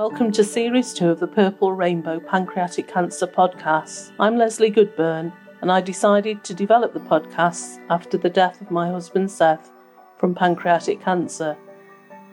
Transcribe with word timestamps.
Welcome 0.00 0.32
to 0.32 0.44
Series 0.44 0.94
2 0.94 1.10
of 1.10 1.20
the 1.20 1.26
Purple 1.26 1.74
Rainbow 1.74 2.20
Pancreatic 2.20 2.88
Cancer 2.88 3.26
Podcasts. 3.26 4.12
I'm 4.18 4.38
Leslie 4.38 4.70
Goodburn, 4.70 5.30
and 5.60 5.70
I 5.70 5.82
decided 5.82 6.42
to 6.44 6.54
develop 6.54 6.94
the 6.94 7.00
podcasts 7.00 7.78
after 7.90 8.16
the 8.16 8.30
death 8.30 8.62
of 8.62 8.70
my 8.70 8.88
husband 8.88 9.30
Seth 9.30 9.70
from 10.16 10.34
pancreatic 10.34 11.02
cancer. 11.02 11.54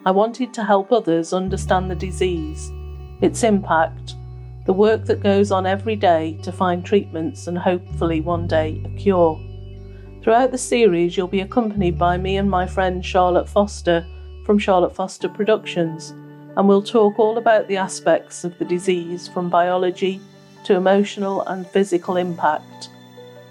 I 0.05 0.11
wanted 0.11 0.53
to 0.53 0.63
help 0.63 0.93
others 0.93 1.33
understand 1.33 1.91
the 1.91 1.95
disease, 1.95 2.71
its 3.19 3.43
impact, 3.43 4.15
the 4.65 4.71
work 4.71 5.03
that 5.03 5.21
goes 5.21 5.51
on 5.51 5.65
every 5.65 5.97
day 5.97 6.39
to 6.43 6.53
find 6.53 6.85
treatments 6.85 7.47
and 7.47 7.57
hopefully 7.57 8.21
one 8.21 8.47
day 8.47 8.81
a 8.85 8.89
cure. 8.97 9.37
Throughout 10.23 10.51
the 10.51 10.57
series, 10.57 11.17
you'll 11.17 11.27
be 11.27 11.41
accompanied 11.41 11.97
by 11.97 12.15
me 12.15 12.37
and 12.37 12.49
my 12.49 12.65
friend 12.65 13.05
Charlotte 13.05 13.49
Foster 13.49 14.07
from 14.45 14.57
Charlotte 14.57 14.95
Foster 14.95 15.27
Productions 15.27 16.13
and 16.57 16.67
we'll 16.67 16.81
talk 16.81 17.19
all 17.19 17.37
about 17.37 17.67
the 17.67 17.77
aspects 17.77 18.43
of 18.43 18.57
the 18.57 18.65
disease 18.65 19.27
from 19.27 19.47
biology 19.47 20.19
to 20.63 20.73
emotional 20.73 21.43
and 21.43 21.67
physical 21.67 22.17
impact. 22.17 22.89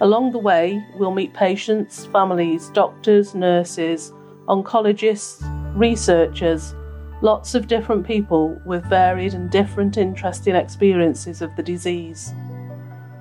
Along 0.01 0.32
the 0.32 0.38
way, 0.38 0.84
we'll 0.96 1.15
meet 1.15 1.32
patients, 1.32 2.06
families, 2.06 2.69
doctors, 2.70 3.32
nurses, 3.32 4.12
oncologists, 4.48 5.41
researchers, 5.77 6.74
lots 7.23 7.55
of 7.55 7.69
different 7.69 8.05
people 8.05 8.60
with 8.66 8.84
varied 8.87 9.34
and 9.34 9.51
different 9.51 9.96
interesting 9.96 10.57
experiences 10.57 11.41
of 11.41 11.54
the 11.54 11.62
disease. 11.62 12.34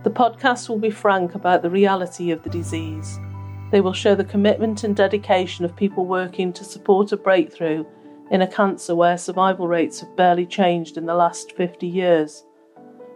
The 0.03 0.09
podcast 0.09 0.67
will 0.67 0.79
be 0.79 0.89
frank 0.89 1.35
about 1.35 1.61
the 1.61 1.69
reality 1.69 2.31
of 2.31 2.41
the 2.41 2.49
disease. 2.49 3.19
They 3.71 3.81
will 3.81 3.93
show 3.93 4.15
the 4.15 4.23
commitment 4.23 4.83
and 4.83 4.95
dedication 4.95 5.63
of 5.63 5.75
people 5.75 6.07
working 6.07 6.51
to 6.53 6.63
support 6.63 7.11
a 7.11 7.17
breakthrough 7.17 7.85
in 8.31 8.41
a 8.41 8.47
cancer 8.47 8.95
where 8.95 9.17
survival 9.17 9.67
rates 9.67 9.99
have 9.99 10.15
barely 10.15 10.45
changed 10.45 10.97
in 10.97 11.05
the 11.05 11.13
last 11.13 11.51
50 11.53 11.87
years. 11.87 12.43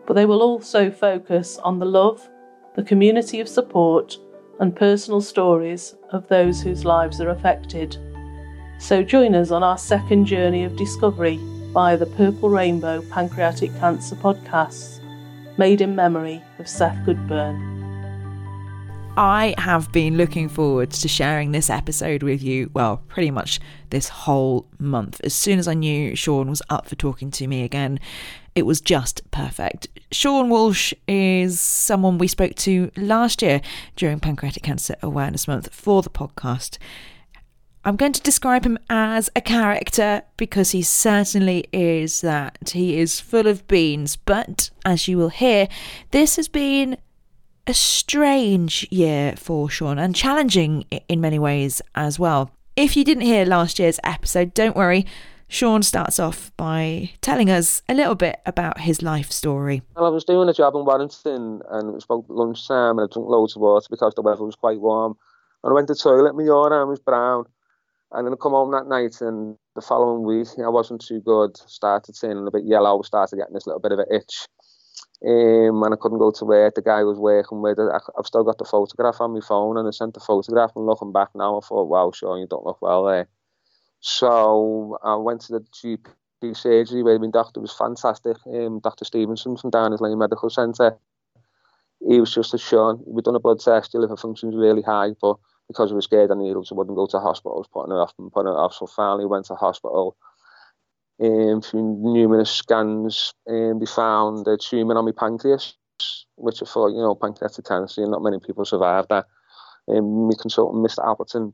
But 0.06 0.14
they 0.14 0.26
will 0.26 0.42
also 0.42 0.92
focus 0.92 1.58
on 1.58 1.80
the 1.80 1.86
love, 1.86 2.28
the 2.76 2.84
community 2.84 3.40
of 3.40 3.48
support, 3.48 4.18
and 4.60 4.76
personal 4.76 5.22
stories 5.22 5.96
of 6.12 6.28
those 6.28 6.62
whose 6.62 6.86
lives 6.86 7.22
are 7.22 7.30
affected. 7.30 7.98
So 8.78 9.04
join 9.04 9.36
us 9.36 9.52
on 9.52 9.64
our 9.64 9.78
second 9.78 10.26
journey 10.26 10.64
of 10.64 10.76
discovery 10.76 11.40
via 11.74 11.98
the 11.98 12.06
Purple 12.06 12.50
Rainbow 12.50 13.02
Pancreatic 13.10 13.72
Cancer 13.80 14.16
podcasts, 14.16 15.00
made 15.58 15.82
in 15.82 15.96
memory 15.96 16.42
of 16.60 16.68
Seth 16.68 17.06
Goodburn. 17.06 17.79
I 19.20 19.54
have 19.58 19.92
been 19.92 20.16
looking 20.16 20.48
forward 20.48 20.92
to 20.92 21.10
sharing 21.10 21.52
this 21.52 21.70
episode 21.70 22.24
with 22.24 22.42
you, 22.42 22.72
well, 22.74 23.04
pretty 23.10 23.32
much 23.32 23.60
this 23.90 24.08
whole 24.08 24.66
month. 24.80 25.20
As 25.26 25.34
soon 25.34 25.60
as 25.60 25.68
I 25.68 25.74
knew 25.74 26.16
Sean 26.16 26.50
was 26.50 26.62
up 26.70 26.88
for 26.88 26.96
talking 26.96 27.30
to 27.32 27.46
me 27.46 27.64
again, 27.66 28.00
it 28.56 28.66
was 28.66 28.80
just 28.80 29.30
perfect. 29.30 29.90
Sean 30.14 30.48
Walsh 30.48 30.94
is 31.06 31.60
someone 31.60 32.18
we 32.18 32.30
spoke 32.30 32.56
to 32.56 32.92
last 32.96 33.42
year 33.42 33.60
during 33.98 34.22
Pancreatic 34.22 34.64
Cancer 34.64 34.96
Awareness 35.02 35.50
Month 35.50 35.74
for 35.74 36.02
the 36.02 36.10
podcast. 36.10 36.78
I'm 37.84 37.98
going 37.98 38.14
to 38.14 38.22
describe 38.22 38.66
him 38.66 38.80
as 38.90 39.30
a 39.36 39.42
character 39.42 40.22
because 40.38 40.72
he 40.72 40.82
certainly 40.82 41.66
is 41.74 42.22
that. 42.22 42.72
He 42.74 42.98
is 42.98 43.20
full 43.20 43.48
of 43.48 43.68
beans, 43.68 44.16
but 44.16 44.70
as 44.86 45.10
you 45.10 45.18
will 45.18 45.28
hear, 45.28 45.68
this 46.12 46.38
has 46.38 46.48
been 46.48 46.96
a 47.70 47.74
strange 47.74 48.88
year 48.90 49.36
for 49.38 49.70
Sean 49.70 50.00
and 50.00 50.16
challenging 50.16 50.86
in 51.08 51.22
many 51.22 51.38
ways 51.38 51.84
as 51.94 52.18
well. 52.18 52.50
If 52.76 52.98
you 52.98 53.06
didn't 53.06 53.24
hear 53.24 53.46
last 53.46 53.78
year's 53.78 54.00
episode, 54.04 54.56
don't 54.56 54.76
worry. 54.76 55.06
Sean 55.48 55.84
starts 55.84 56.20
off 56.20 56.52
by 56.58 57.12
telling 57.22 57.52
us 57.52 57.84
a 57.88 57.94
little 57.94 58.16
bit 58.16 58.42
about 58.48 58.80
his 58.80 59.04
life 59.04 59.32
story. 59.32 59.84
Well, 59.96 60.06
I 60.06 60.10
was 60.10 60.24
doing 60.24 60.50
a 60.50 60.54
job 60.54 60.74
in 60.74 60.84
Warrington 60.84 61.62
and 61.70 61.90
it 61.90 61.94
was 61.94 62.06
about 62.06 62.28
lunchtime 62.28 62.98
and 62.98 63.08
I 63.08 63.14
drank 63.14 63.30
loads 63.30 63.56
of 63.56 63.62
water 63.62 63.88
because 63.88 64.16
the 64.16 64.24
weather 64.24 64.44
was 64.44 64.56
quite 64.56 64.80
warm. 64.80 65.16
And 65.64 65.72
I 65.72 65.74
went 65.76 65.88
to 65.90 65.94
the 65.94 66.00
toilet, 66.00 66.36
my 66.36 66.44
urine 66.44 66.90
was 66.90 67.00
brown. 67.00 67.46
And 68.12 68.26
then 68.26 68.34
I 68.34 68.38
come 68.42 68.54
home 68.54 68.72
that 68.72 68.88
night 68.88 69.22
and 69.22 69.58
the 69.76 69.82
following 69.82 70.24
week 70.24 70.48
I 70.58 70.70
wasn't 70.70 71.06
too 71.06 71.22
good, 71.22 71.56
started 71.56 72.16
turning 72.20 72.48
a 72.48 72.52
bit 72.52 72.66
yellow, 72.66 73.04
started 73.04 73.38
getting 73.38 73.54
this 73.54 73.68
little 73.68 73.82
bit 73.82 73.92
of 73.92 74.00
an 74.00 74.08
itch 74.12 74.48
um, 75.26 75.84
and 75.84 75.94
I 75.94 75.98
couldn't 76.00 76.20
go 76.20 76.32
to 76.32 76.46
work. 76.46 76.76
The 76.76 76.82
guy 76.82 77.04
was 77.04 77.18
working 77.18 77.62
with 77.62 77.78
it. 77.78 77.90
I've 78.18 78.26
still 78.26 78.44
got 78.44 78.58
the 78.58 78.66
photograph 78.66 79.20
on 79.20 79.34
my 79.34 79.42
phone, 79.42 79.78
and 79.78 79.88
I 79.88 79.92
sent 79.92 80.14
the 80.14 80.20
photograph. 80.20 80.72
And 80.76 80.86
looking 80.86 81.12
back 81.12 81.30
now, 81.36 81.58
I 81.58 81.62
thought, 81.66 81.90
wow, 81.90 82.12
Sean, 82.12 82.40
you 82.40 82.48
don't 82.48 82.66
look 82.66 82.82
well 82.82 83.06
there. 83.06 83.28
So 84.00 84.98
I 85.04 85.16
went 85.16 85.42
to 85.42 85.60
the 85.60 85.66
GP 86.42 86.56
surgery 86.56 87.04
where 87.04 87.20
my 87.20 87.28
doctor 87.32 87.60
was 87.60 87.74
fantastic. 87.74 88.38
Um, 88.48 88.80
Dr. 88.80 89.04
Stevenson 89.04 89.58
from 89.58 89.72
Downers 89.72 90.00
Lane 90.00 90.18
Medical 90.18 90.50
Centre. 90.50 90.98
He 92.08 92.20
was 92.22 92.34
just 92.34 92.54
a 92.54 92.58
Sean. 92.58 93.04
We'd 93.06 93.26
done 93.26 93.36
a 93.36 93.42
blood 93.42 93.60
test. 93.60 93.94
Your 93.94 94.02
liver 94.02 94.16
function's 94.16 94.56
really 94.56 94.82
high, 94.82 95.10
but 95.22 95.36
because 95.68 95.92
I 95.92 95.96
was 95.96 96.06
scared 96.06 96.32
of 96.32 96.38
needles, 96.38 96.72
I 96.72 96.76
wouldn't 96.76 96.96
go 96.96 97.08
to 97.08 97.20
hospital. 97.20 97.56
I 97.56 97.60
was 97.60 97.68
putting 97.68 97.92
it 97.92 98.00
off 98.00 98.14
and 98.18 98.32
putting 98.32 98.54
it 98.54 98.56
off. 98.56 98.74
So 98.74 98.88
finally 98.88 99.26
went 99.26 99.46
to 99.48 99.56
hospital 99.56 100.16
um, 101.22 101.62
numerous 101.74 102.52
scans 102.52 103.34
um, 103.50 103.80
they 103.80 103.86
found 103.86 104.48
a 104.48 104.58
tumour 104.58 104.98
on 104.98 105.06
my 105.06 105.12
pancreas, 105.12 105.76
which 106.36 106.62
I 106.62 106.66
thought, 106.66 106.90
you 106.90 107.02
know, 107.02 107.16
pancreatic 107.16 107.66
cancer, 107.66 108.06
not 108.06 108.24
many 108.24 108.40
people 108.40 108.66
survive 108.66 109.06
that. 109.10 109.26
Um, 109.90 110.28
my 110.28 110.34
consultant, 110.40 110.86
Mr. 110.86 111.10
Appleton, 111.12 111.54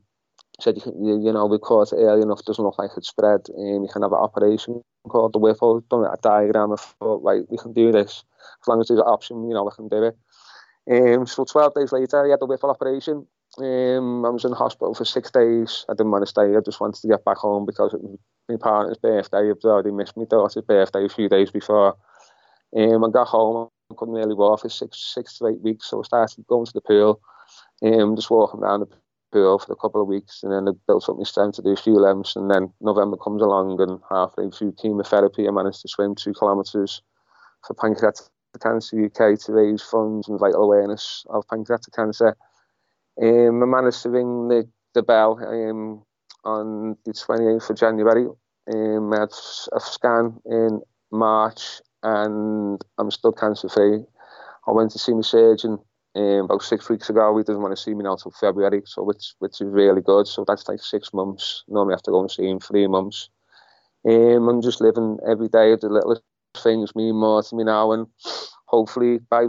said, 0.60 0.76
you, 0.76 1.20
you 1.22 1.32
know, 1.32 1.46
we 1.46 1.58
caught 1.58 1.92
it 1.92 1.96
early 1.96 2.22
enough, 2.22 2.44
doesn't 2.44 2.64
look 2.64 2.78
like 2.78 2.90
it's 2.96 3.08
spread, 3.08 3.40
um, 3.58 3.82
you 3.82 3.88
can 3.92 4.02
have 4.02 4.12
an 4.12 4.18
operation 4.18 4.82
called 5.08 5.32
the 5.32 5.38
Whipple, 5.38 5.80
done 5.90 6.04
a 6.04 6.16
diagram, 6.22 6.70
oh, 6.70 6.74
I 6.74 6.76
thought, 6.76 7.22
like, 7.22 7.42
we 7.48 7.58
can 7.58 7.72
do 7.72 7.92
this, 7.92 8.24
as 8.62 8.68
long 8.68 8.80
as 8.80 8.88
there's 8.88 9.00
an 9.00 9.06
option, 9.06 9.48
you 9.48 9.54
know, 9.54 9.64
we 9.64 9.70
can 9.74 9.88
do 9.88 10.04
it. 10.04 10.16
Um, 10.88 11.26
so 11.26 11.44
12 11.44 11.74
days 11.74 11.92
later, 11.92 12.24
he 12.24 12.30
had 12.30 12.40
the 12.40 12.46
Whipple 12.46 12.70
operation, 12.70 13.26
Um, 13.58 14.24
I 14.26 14.28
was 14.28 14.44
in 14.44 14.52
hospital 14.52 14.94
for 14.94 15.04
six 15.04 15.30
days. 15.30 15.86
I 15.88 15.94
didn't 15.94 16.10
want 16.10 16.22
to 16.22 16.26
stay. 16.26 16.54
I 16.54 16.60
just 16.64 16.80
wanted 16.80 17.00
to 17.00 17.08
get 17.08 17.24
back 17.24 17.38
home 17.38 17.64
because 17.64 17.94
it 17.94 18.02
was 18.02 18.18
my 18.48 18.56
partner's 18.56 18.98
birthday. 18.98 19.50
I'd 19.50 19.64
already 19.64 19.90
missed 19.90 20.16
my 20.16 20.24
daughter's 20.28 20.62
birthday 20.62 21.06
a 21.06 21.08
few 21.08 21.28
days 21.28 21.50
before. 21.50 21.96
Um, 22.76 23.04
I 23.04 23.10
got 23.10 23.28
home. 23.28 23.68
I 23.90 23.94
couldn't 23.96 24.14
really 24.14 24.34
walk 24.34 24.60
for 24.60 24.68
six, 24.68 25.12
six 25.14 25.38
to 25.38 25.46
eight 25.48 25.60
weeks. 25.60 25.88
So 25.88 26.00
I 26.00 26.02
started 26.04 26.46
going 26.46 26.66
to 26.66 26.72
the 26.72 26.80
pool. 26.82 27.20
Um, 27.82 28.16
just 28.16 28.30
walking 28.30 28.60
around 28.60 28.80
the 28.80 28.88
pool 29.32 29.58
for 29.58 29.72
a 29.72 29.76
couple 29.76 30.02
of 30.02 30.08
weeks, 30.08 30.42
and 30.42 30.52
then 30.52 30.68
I 30.68 30.72
built 30.86 31.08
up 31.08 31.16
my 31.16 31.24
strength 31.24 31.56
to 31.56 31.62
do 31.62 31.70
a 31.70 31.76
few 31.76 31.94
lengths. 31.94 32.36
And 32.36 32.50
then 32.50 32.72
November 32.80 33.16
comes 33.16 33.40
along, 33.40 33.80
and 33.80 34.00
halfway 34.10 34.50
through 34.50 34.72
chemotherapy, 34.72 35.48
I 35.48 35.50
managed 35.50 35.82
to 35.82 35.88
swim 35.88 36.14
two 36.14 36.34
kilometres 36.34 37.00
for 37.66 37.74
pancreatic 37.74 38.26
cancer 38.62 39.04
UK 39.04 39.38
to 39.38 39.52
raise 39.52 39.82
funds 39.82 40.28
and 40.28 40.40
vital 40.40 40.64
awareness 40.64 41.24
of 41.30 41.46
pancreatic 41.48 41.94
cancer. 41.94 42.36
Um, 43.22 43.62
I 43.62 43.66
managed 43.66 44.02
to 44.02 44.10
ring 44.10 44.48
the, 44.48 44.68
the 44.94 45.02
bell 45.02 45.38
um, 45.42 46.02
on 46.44 46.96
the 47.04 47.12
28th 47.12 47.70
of 47.70 47.76
January. 47.76 48.26
Um, 48.72 49.12
I 49.12 49.20
had 49.20 49.30
a 49.72 49.80
scan 49.80 50.40
in 50.44 50.80
March 51.10 51.80
and 52.02 52.80
I'm 52.98 53.10
still 53.10 53.32
cancer 53.32 53.68
free. 53.68 54.04
I 54.66 54.72
went 54.72 54.90
to 54.92 54.98
see 54.98 55.14
my 55.14 55.22
surgeon 55.22 55.78
um, 56.16 56.44
about 56.44 56.62
six 56.62 56.88
weeks 56.88 57.08
ago. 57.10 57.36
He 57.36 57.44
doesn't 57.44 57.62
want 57.62 57.76
to 57.76 57.82
see 57.82 57.94
me 57.94 58.02
now 58.04 58.12
until 58.12 58.32
February, 58.32 58.82
so 58.86 59.02
which 59.02 59.34
which 59.38 59.60
is 59.60 59.68
really 59.68 60.00
good. 60.00 60.26
So 60.26 60.44
that's 60.46 60.68
like 60.68 60.80
six 60.80 61.12
months. 61.12 61.62
Normally 61.68 61.94
I 61.94 61.96
have 61.96 62.02
to 62.02 62.10
go 62.10 62.20
and 62.20 62.30
see 62.30 62.48
him 62.48 62.60
three 62.60 62.86
months. 62.86 63.28
Um, 64.08 64.48
I'm 64.48 64.62
just 64.62 64.80
living 64.80 65.18
every 65.28 65.48
day. 65.48 65.76
The 65.76 65.88
little 65.88 66.20
things 66.56 66.94
mean 66.96 67.16
more 67.16 67.42
to 67.42 67.56
me 67.56 67.64
now, 67.64 67.92
and 67.92 68.06
hopefully 68.66 69.18
by 69.30 69.46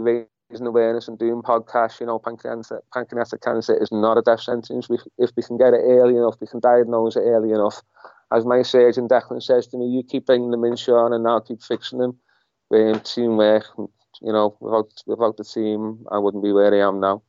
raising 0.50 0.66
awareness 0.66 1.08
and 1.08 1.18
doing 1.18 1.42
podcasts, 1.42 2.00
you 2.00 2.06
know, 2.06 2.18
pancreatic, 2.18 2.78
pancreatic 2.92 3.42
cancer 3.42 3.76
is 3.80 3.92
not 3.92 4.18
a 4.18 4.22
death 4.22 4.40
sentence. 4.40 4.88
We, 4.88 4.98
if 5.18 5.30
we 5.36 5.42
can 5.42 5.58
get 5.58 5.74
it 5.74 5.82
early 5.82 6.16
enough, 6.16 6.36
we 6.40 6.46
can 6.46 6.60
diagnose 6.60 7.16
it 7.16 7.20
early 7.20 7.52
enough. 7.52 7.82
As 8.32 8.44
my 8.44 8.62
surgeon 8.62 9.08
Declan 9.08 9.42
says 9.42 9.66
to 9.68 9.78
me, 9.78 9.86
you 9.86 10.02
keep 10.02 10.26
bringing 10.26 10.50
them 10.50 10.64
in, 10.64 10.76
Sean, 10.76 11.12
and 11.12 11.26
I'll 11.26 11.40
keep 11.40 11.62
fixing 11.62 11.98
them. 11.98 12.18
We're 12.70 12.88
in 12.88 13.00
teamwork. 13.00 13.64
You 14.20 14.32
know, 14.32 14.56
without 14.58 14.90
without 15.06 15.36
the 15.36 15.44
team, 15.44 16.04
I 16.10 16.18
wouldn't 16.18 16.42
be 16.42 16.52
where 16.52 16.74
I 16.74 16.86
am 16.86 16.98
now. 16.98 17.22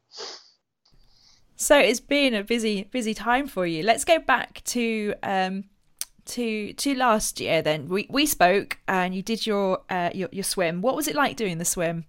So 1.56 1.78
it's 1.78 2.00
been 2.00 2.34
a 2.34 2.44
busy 2.44 2.84
busy 2.90 3.14
time 3.14 3.48
for 3.48 3.66
you. 3.66 3.84
Let's 3.84 4.04
go 4.04 4.18
back 4.18 4.64
to 4.66 5.14
um, 5.22 5.66
to 6.26 6.74
to 6.74 6.96
last 6.96 7.40
year. 7.40 7.62
Then 7.62 7.90
we 7.90 8.08
we 8.10 8.26
spoke, 8.26 8.80
and 8.88 9.14
you 9.14 9.22
did 9.22 9.46
your 9.46 9.84
uh, 9.90 10.10
your 10.16 10.30
your 10.32 10.44
swim. 10.44 10.82
What 10.82 10.96
was 10.96 11.08
it 11.08 11.16
like 11.16 11.38
doing 11.38 11.60
the 11.60 11.66
swim? 11.66 12.06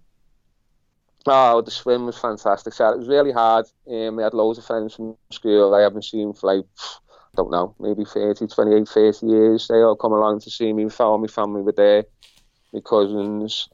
Oh, 1.27 1.61
the 1.61 1.71
swim 1.71 2.05
was 2.05 2.17
fantastic. 2.17 2.73
So 2.73 2.89
it 2.89 2.97
was 2.97 3.07
really 3.07 3.31
hard. 3.31 3.65
Um, 3.87 4.17
had 4.17 4.33
loads 4.33 4.57
of 4.57 4.65
friends 4.65 4.95
from 4.95 5.15
school 5.31 5.73
I 5.75 5.81
haven't 5.81 6.05
seen 6.05 6.33
for 6.33 6.55
like, 6.55 6.65
I 7.05 7.35
don't 7.35 7.51
know, 7.51 7.75
maybe 7.79 8.05
30, 8.05 8.47
28, 8.47 8.87
30 8.87 9.27
years. 9.27 9.67
They 9.67 9.81
all 9.81 9.95
come 9.95 10.13
along 10.13 10.41
to 10.41 10.49
see 10.49 10.73
me. 10.73 10.89
Follow 10.89 11.19
my 11.19 11.27
family 11.27 11.61
were 11.61 11.73
there, 11.73 12.05
my 12.73 12.79
cousins. 12.79 13.69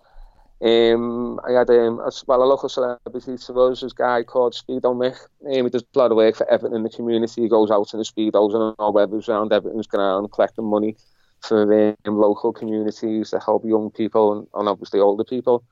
Um, 0.59 1.39
I 1.47 1.51
had 1.51 1.69
um, 1.69 1.99
a, 1.99 2.11
well, 2.25 2.43
a 2.43 2.45
local 2.45 2.67
celebrity 2.67 3.37
to 3.37 3.61
us, 3.61 3.81
this 3.81 3.93
guy 3.93 4.23
called 4.23 4.53
Speedo 4.53 4.95
Mick. 4.95 5.17
Um, 5.45 5.65
he 5.65 5.69
does 5.69 5.83
a 5.83 5.99
lot 5.99 6.11
of 6.11 6.17
work 6.17 6.35
for 6.35 6.49
Everton 6.51 6.75
in 6.75 6.83
the 6.83 6.89
community. 6.89 7.43
He 7.43 7.49
goes 7.49 7.69
out 7.69 7.93
in 7.93 7.99
the 7.99 8.05
Speedos 8.05 8.55
and 8.55 8.75
all 8.79 8.91
weathers 8.91 9.29
around 9.29 9.53
Everton's 9.53 9.87
ground 9.87 10.31
collecting 10.31 10.65
money 10.65 10.97
for 11.41 11.95
um, 12.05 12.17
local 12.17 12.51
communities 12.51 13.29
to 13.29 13.39
help 13.39 13.63
young 13.63 13.91
people 13.91 14.37
and, 14.37 14.47
and 14.55 14.67
obviously 14.67 14.99
older 14.99 15.23
people 15.23 15.63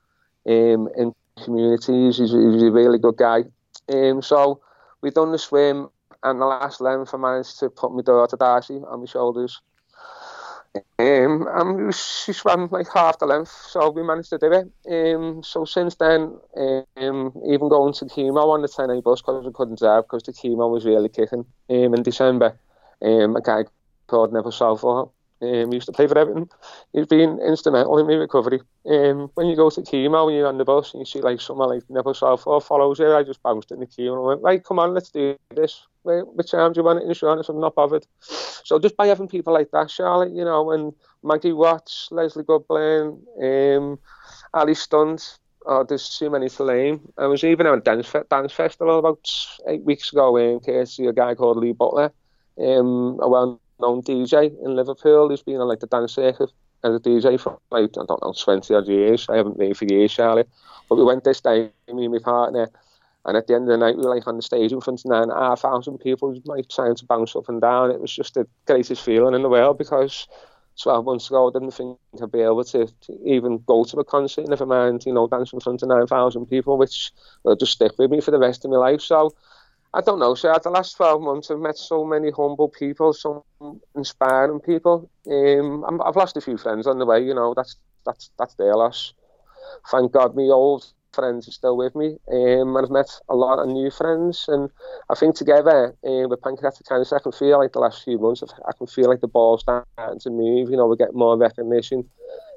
um, 0.46 0.88
in 0.96 1.14
communities. 1.42 2.18
He's, 2.18 2.30
he's 2.30 2.62
a 2.62 2.70
really 2.70 2.98
good 2.98 3.16
guy. 3.16 3.44
Um, 3.92 4.22
so 4.22 4.60
we 5.00 5.10
done 5.10 5.32
the 5.32 5.38
swim, 5.38 5.88
and 6.22 6.40
the 6.40 6.46
last 6.46 6.80
length 6.80 7.14
I 7.14 7.18
managed 7.18 7.58
to 7.60 7.70
put 7.70 7.92
my 7.92 8.02
daughter 8.02 8.36
Darcy 8.36 8.80
on 8.88 9.00
my 9.00 9.06
shoulders. 9.06 9.60
Um, 10.98 11.46
and 11.50 11.94
she 11.94 12.32
swam 12.32 12.68
like 12.70 12.86
half 12.92 13.18
the 13.18 13.26
length, 13.26 13.50
so 13.50 13.90
we 13.90 14.02
managed 14.02 14.30
to 14.30 14.38
do 14.38 14.52
it. 14.52 15.14
Um, 15.14 15.42
so 15.42 15.64
since 15.64 15.94
then, 15.94 16.38
um, 16.96 17.32
even 17.46 17.68
going 17.68 17.94
to 17.94 18.04
chemo 18.06 18.48
on 18.48 18.62
the 18.62 18.68
10A 18.68 19.02
bus 19.02 19.22
because 19.22 19.46
I 19.46 19.50
couldn't 19.54 19.78
drive 19.78 20.04
because 20.04 20.24
the 20.24 20.32
chemo 20.32 20.70
was 20.70 20.84
really 20.84 21.08
kicking. 21.08 21.46
Um, 21.70 21.94
in 21.94 22.02
December, 22.02 22.58
um, 23.02 23.36
a 23.36 23.40
guy 23.40 23.64
called 24.06 24.32
Neville 24.32 24.52
Southall 24.52 25.14
um, 25.42 25.70
he 25.70 25.74
used 25.76 25.86
to 25.86 25.92
play 25.92 26.06
for 26.06 26.18
Everton. 26.18 26.48
He's 26.92 27.06
been 27.06 27.38
instrumental 27.40 27.98
in 27.98 28.06
my 28.06 28.14
recovery. 28.14 28.60
Um, 28.86 29.30
when 29.34 29.46
you 29.46 29.56
go 29.56 29.68
to 29.68 29.80
chemo 29.82 30.28
and 30.28 30.36
you're 30.36 30.46
on 30.46 30.58
the 30.58 30.64
bus 30.64 30.94
and 30.94 31.00
you 31.00 31.06
see 31.06 31.20
like 31.20 31.40
someone 31.40 31.68
like 31.68 31.82
Neville 31.90 32.14
Southall 32.14 32.60
follows 32.60 32.98
you, 32.98 33.12
I 33.12 33.22
just 33.22 33.42
bounced 33.42 33.70
in 33.70 33.80
the 33.80 33.86
queue 33.86 34.12
and 34.12 34.22
I 34.22 34.26
went, 34.26 34.42
right, 34.42 34.64
come 34.64 34.78
on, 34.78 34.94
let's 34.94 35.10
do 35.10 35.36
this. 35.54 35.86
Which 36.02 36.54
arm 36.54 36.72
do 36.72 36.80
you 36.80 36.84
want 36.84 37.02
it 37.02 37.06
insurance? 37.06 37.48
I'm 37.48 37.60
not 37.60 37.74
bothered. 37.74 38.06
So 38.20 38.78
just 38.78 38.96
by 38.96 39.08
having 39.08 39.28
people 39.28 39.52
like 39.52 39.70
that, 39.72 39.90
Charlotte, 39.90 40.32
you 40.32 40.44
know, 40.44 40.70
and 40.70 40.94
Maggie 41.22 41.52
Watts, 41.52 42.08
Leslie 42.10 42.44
Goodburn, 42.44 43.20
um, 43.42 43.98
Ali 44.54 44.74
Stunt, 44.74 45.38
oh, 45.66 45.84
there's 45.84 46.16
too 46.16 46.30
many 46.30 46.48
to 46.48 46.64
name. 46.64 47.12
I 47.18 47.26
was 47.26 47.44
even 47.44 47.66
at 47.66 47.74
a 47.74 47.80
dance, 47.80 48.14
dance 48.30 48.52
festival 48.52 48.98
about 48.98 49.28
eight 49.66 49.82
weeks 49.82 50.12
ago 50.12 50.36
in 50.36 50.60
courtesy 50.60 51.06
a 51.06 51.12
guy 51.12 51.34
called 51.34 51.58
Lee 51.58 51.72
Butler, 51.72 52.12
um, 52.58 53.18
a 53.20 53.28
well 53.28 53.60
known 53.80 54.02
DJ 54.02 54.52
in 54.64 54.76
Liverpool 54.76 55.28
who's 55.28 55.42
been 55.42 55.60
on 55.60 55.68
like 55.68 55.80
the 55.80 55.86
dance 55.86 56.14
circuit 56.14 56.50
as 56.84 56.94
a 56.94 57.00
DJ 57.00 57.38
for 57.40 57.58
like, 57.70 57.90
I 57.98 58.04
don't 58.06 58.22
know, 58.22 58.34
20 58.36 58.74
odd 58.74 58.88
years. 58.88 59.26
I 59.28 59.36
haven't 59.36 59.58
been 59.58 59.74
for 59.74 59.86
years, 59.86 60.12
Charlie. 60.12 60.44
But 60.88 60.96
we 60.96 61.04
went 61.04 61.24
this 61.24 61.40
day, 61.40 61.70
me 61.92 62.04
and 62.04 62.12
my 62.12 62.20
partner, 62.20 62.68
and 63.24 63.36
at 63.36 63.46
the 63.48 63.54
end 63.54 63.64
of 63.64 63.78
the 63.78 63.84
night, 63.84 63.96
we 63.96 64.04
were 64.04 64.14
like 64.14 64.26
on 64.26 64.36
the 64.36 64.42
stage 64.42 64.72
in 64.72 64.80
front 64.80 65.00
of 65.00 65.10
nine 65.10 65.24
and 65.24 65.32
a 65.32 65.34
half 65.34 65.60
thousand 65.60 65.98
people, 65.98 66.40
like 66.44 66.68
trying 66.68 66.94
to 66.94 67.04
bounce 67.06 67.34
up 67.34 67.48
and 67.48 67.60
down. 67.60 67.90
It 67.90 68.00
was 68.00 68.14
just 68.14 68.34
the 68.34 68.46
greatest 68.66 69.02
feeling 69.04 69.34
in 69.34 69.42
the 69.42 69.48
world 69.48 69.78
because 69.78 70.28
12 70.80 71.04
months 71.04 71.26
ago, 71.28 71.48
I 71.48 71.52
didn't 71.52 71.72
think 71.72 71.98
I'd 72.22 72.30
be 72.30 72.42
able 72.42 72.62
to, 72.64 72.86
to 72.86 73.18
even 73.24 73.62
go 73.66 73.84
to 73.84 73.98
a 73.98 74.04
concert, 74.04 74.46
never 74.48 74.66
mind, 74.66 75.04
you 75.06 75.12
know, 75.12 75.26
dance 75.26 75.52
in 75.52 75.60
front 75.60 75.82
of 75.82 75.88
9,000 75.88 76.46
people, 76.46 76.76
which 76.76 77.10
will 77.42 77.56
just 77.56 77.72
stick 77.72 77.92
with 77.98 78.10
me 78.10 78.20
for 78.20 78.30
the 78.30 78.38
rest 78.38 78.64
of 78.64 78.70
my 78.70 78.76
life. 78.76 79.00
So 79.00 79.34
I 79.94 80.00
don't 80.00 80.18
know. 80.18 80.34
So 80.34 80.52
the 80.62 80.70
last 80.70 80.96
12 80.96 81.22
months, 81.22 81.50
I've 81.50 81.58
met 81.58 81.76
so 81.78 82.04
many 82.04 82.30
humble 82.30 82.68
people, 82.68 83.12
some 83.12 83.42
inspiring 83.94 84.60
people. 84.60 85.08
Um, 85.30 85.84
I've 86.04 86.16
lost 86.16 86.36
a 86.36 86.40
few 86.40 86.58
friends 86.58 86.86
on 86.86 86.98
the 86.98 87.06
way. 87.06 87.24
You 87.24 87.34
know, 87.34 87.54
that's 87.54 87.76
that's 88.04 88.30
that's 88.38 88.54
their 88.54 88.74
loss. 88.74 89.14
Thank 89.90 90.12
God, 90.12 90.36
my 90.36 90.44
old 90.44 90.86
friends 91.12 91.48
are 91.48 91.52
still 91.52 91.76
with 91.76 91.96
me, 91.96 92.18
um, 92.30 92.76
and 92.76 92.84
I've 92.84 92.90
met 92.90 93.10
a 93.28 93.34
lot 93.34 93.58
of 93.58 93.68
new 93.68 93.90
friends. 93.90 94.44
And 94.48 94.70
I 95.10 95.14
think 95.14 95.34
together 95.34 95.96
um, 96.06 96.28
with 96.28 96.42
pancreatic 96.42 96.86
cancer, 96.86 97.16
I 97.16 97.20
can 97.20 97.32
feel 97.32 97.58
like 97.58 97.72
the 97.72 97.80
last 97.80 98.04
few 98.04 98.18
months, 98.18 98.42
I 98.42 98.72
can 98.76 98.86
feel 98.86 99.08
like 99.08 99.20
the 99.20 99.28
ball's 99.28 99.62
starting 99.62 100.20
to 100.20 100.30
move. 100.30 100.70
You 100.70 100.76
know, 100.76 100.86
we 100.86 100.96
get 100.96 101.14
more 101.14 101.36
recognition. 101.36 102.08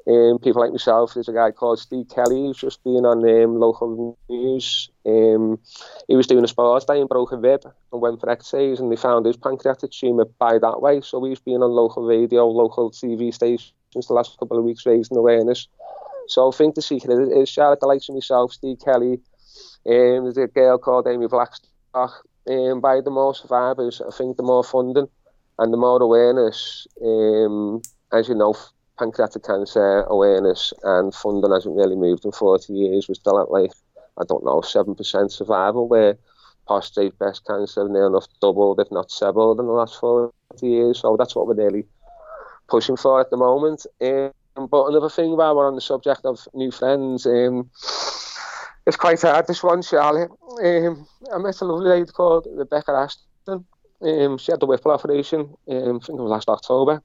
Um, 0.09 0.39
people 0.39 0.61
like 0.61 0.71
myself, 0.71 1.13
there's 1.13 1.29
a 1.29 1.33
guy 1.33 1.51
called 1.51 1.77
Steve 1.77 2.07
Kelly 2.09 2.47
who's 2.47 2.57
just 2.57 2.83
been 2.83 3.05
on 3.05 3.19
um, 3.29 3.59
local 3.59 4.17
news. 4.27 4.89
Um, 5.05 5.59
he 6.07 6.15
was 6.15 6.25
doing 6.25 6.43
a 6.43 6.47
sports 6.47 6.85
day 6.85 7.03
broke 7.03 7.31
a 7.31 7.37
rib 7.37 7.61
and 7.91 8.01
went 8.01 8.19
for 8.19 8.29
X-rays 8.29 8.79
and 8.79 8.91
they 8.91 8.95
found 8.95 9.27
his 9.27 9.37
pancreatic 9.37 9.91
tumour 9.91 10.25
by 10.39 10.57
that 10.57 10.81
way. 10.81 11.01
So 11.01 11.23
he's 11.23 11.39
been 11.39 11.61
on 11.61 11.69
local 11.69 12.07
radio, 12.07 12.47
local 12.47 12.89
TV 12.89 13.31
stations 13.31 13.73
the 13.93 14.13
last 14.13 14.39
couple 14.39 14.57
of 14.57 14.63
weeks 14.63 14.85
raising 14.85 15.17
awareness. 15.17 15.67
So 16.27 16.51
I 16.51 16.55
think 16.55 16.73
the 16.73 16.81
secret 16.81 17.11
is, 17.11 17.29
is 17.29 17.49
Charlotte, 17.49 17.79
the 17.79 17.87
likes 17.87 18.09
of 18.09 18.15
myself, 18.15 18.53
Steve 18.53 18.77
Kelly, 18.83 19.19
um, 19.85 20.23
there's 20.23 20.37
a 20.37 20.47
girl 20.47 20.77
called 20.77 21.07
Amy 21.07 21.27
Blackstock. 21.27 22.25
Um, 22.49 22.81
by 22.81 23.01
the 23.01 23.11
more 23.11 23.35
survivors, 23.35 24.01
I 24.01 24.09
think 24.11 24.37
the 24.37 24.43
more 24.43 24.63
funding 24.63 25.07
and 25.59 25.73
the 25.73 25.77
more 25.77 26.01
awareness, 26.01 26.87
um, 27.03 27.81
as 28.11 28.27
you 28.27 28.33
know, 28.33 28.55
pancreatic 28.99 29.43
cancer 29.43 30.03
awareness 30.03 30.73
and 30.83 31.15
funding 31.15 31.51
hasn't 31.51 31.75
really 31.75 31.95
moved 31.95 32.25
in 32.25 32.31
40 32.31 32.73
years. 32.73 33.07
We're 33.07 33.15
still 33.15 33.41
at 33.41 33.49
like, 33.49 33.71
I 34.19 34.25
don't 34.27 34.43
know, 34.43 34.59
7% 34.59 35.31
survival, 35.31 35.87
where 35.87 36.17
prostate 36.67 37.17
breast 37.17 37.47
cancer 37.47 37.87
near 37.87 38.07
enough 38.07 38.27
doubled, 38.41 38.79
if 38.79 38.91
not 38.91 39.09
trebled, 39.09 39.59
in 39.59 39.65
the 39.65 39.71
last 39.71 39.99
40 39.99 40.33
years. 40.61 40.99
So 40.99 41.15
that's 41.17 41.35
what 41.35 41.47
we're 41.47 41.55
really 41.55 41.85
pushing 42.67 42.97
for 42.97 43.21
at 43.21 43.29
the 43.29 43.37
moment. 43.37 43.85
Um, 44.01 44.31
but 44.69 44.87
another 44.87 45.09
thing 45.09 45.37
while 45.37 45.55
we're 45.55 45.67
on 45.67 45.75
the 45.75 45.81
subject 45.81 46.25
of 46.25 46.45
new 46.53 46.69
friends, 46.69 47.25
um, 47.25 47.69
it's 48.85 48.97
quite 48.97 49.21
hard, 49.21 49.47
this 49.47 49.63
one, 49.63 49.81
Charlie. 49.81 50.27
Um, 50.61 51.07
I 51.33 51.37
met 51.37 51.61
a 51.61 51.65
lovely 51.65 51.89
lady 51.89 52.11
called 52.11 52.47
Rebecca 52.51 52.91
Ashton. 52.91 53.65
Um, 54.01 54.37
she 54.37 54.51
had 54.51 54.59
the 54.59 54.65
Whipple 54.65 54.91
operation, 54.91 55.41
um, 55.69 55.99
I 56.01 56.05
think 56.05 56.19
it 56.19 56.21
was 56.21 56.31
last 56.31 56.49
October 56.49 57.01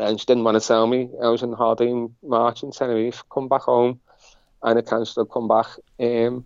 and 0.00 0.18
she 0.18 0.26
didn't 0.26 0.44
want 0.44 0.60
to 0.60 0.66
tell 0.66 0.86
me. 0.86 1.10
I 1.22 1.28
was 1.28 1.42
in 1.42 1.52
holiday 1.52 1.92
March 2.22 2.62
in 2.62 2.70
Tenerife, 2.70 3.22
come 3.32 3.48
back 3.48 3.62
home, 3.62 4.00
and 4.62 4.78
I 4.78 4.82
cancelled, 4.82 5.30
come 5.30 5.48
back. 5.48 5.66
Um, 5.98 6.44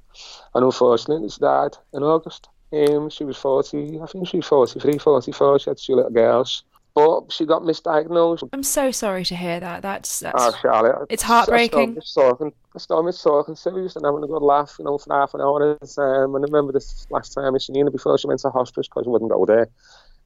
and 0.55 0.65
unfortunately, 0.65 1.29
she 1.29 1.41
died 1.41 1.77
in 1.93 2.03
August. 2.03 2.49
Um, 2.73 3.09
she 3.09 3.25
was 3.25 3.37
40, 3.37 4.01
I 4.01 4.07
think 4.07 4.27
she 4.29 4.39
was 4.39 4.47
43, 4.47 4.99
44, 4.99 5.59
she 5.61 5.71
had 5.71 5.79
two 5.79 5.95
little 5.95 6.11
girls. 6.11 6.65
But 6.95 7.33
she 7.33 7.45
got 7.45 7.63
misdiagnosed. 7.63 8.49
I'm 8.53 8.63
so 8.63 8.93
sorry 8.93 9.25
to 9.25 9.35
hear 9.35 9.59
that. 9.59 9.83
That's, 9.83 10.21
that's 10.21 10.37
oh, 10.39 10.57
Charlotte. 10.63 11.07
It's 11.11 11.25
heartbreaking. 11.25 11.97
I 11.97 12.01
still 12.01 12.31
talking. 12.31 12.53
I 12.73 12.79
still 12.79 13.03
miss 13.03 13.21
talking 13.21 13.57
her 13.57 13.71
and 13.81 14.05
having 14.05 14.23
a 14.23 14.29
good 14.29 14.43
laugh, 14.43 14.77
you 14.79 14.85
know, 14.85 14.99
for 14.99 15.13
half 15.13 15.35
an 15.35 15.41
hour. 15.41 15.73
Um, 15.73 16.35
and 16.37 16.45
I 16.45 16.47
remember 16.47 16.73
this 16.73 17.05
last 17.11 17.33
time 17.33 17.53
I 17.53 17.59
seen 17.59 17.85
her 17.85 17.91
before 17.91 18.17
she 18.17 18.29
went 18.29 18.39
to 18.41 18.51
hospice 18.51 18.87
because 18.87 19.09
I 19.09 19.11
wouldn't 19.11 19.31
go 19.31 19.45
there. 19.45 19.69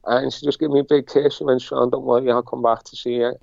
Eh, 0.07 0.17
and 0.17 0.33
she 0.33 0.45
just 0.45 0.59
gave 0.59 0.69
me 0.69 0.79
a 0.79 0.83
big 0.83 1.07
kiss 1.07 1.39
and 1.39 1.47
went, 1.47 1.61
Sean, 1.61 1.89
don't 1.89 2.05
worry, 2.05 2.31
I'll 2.31 2.41
come 2.41 2.61
back 2.61 2.83
to 2.83 2.95
see 2.95 3.15
you. 3.15 3.35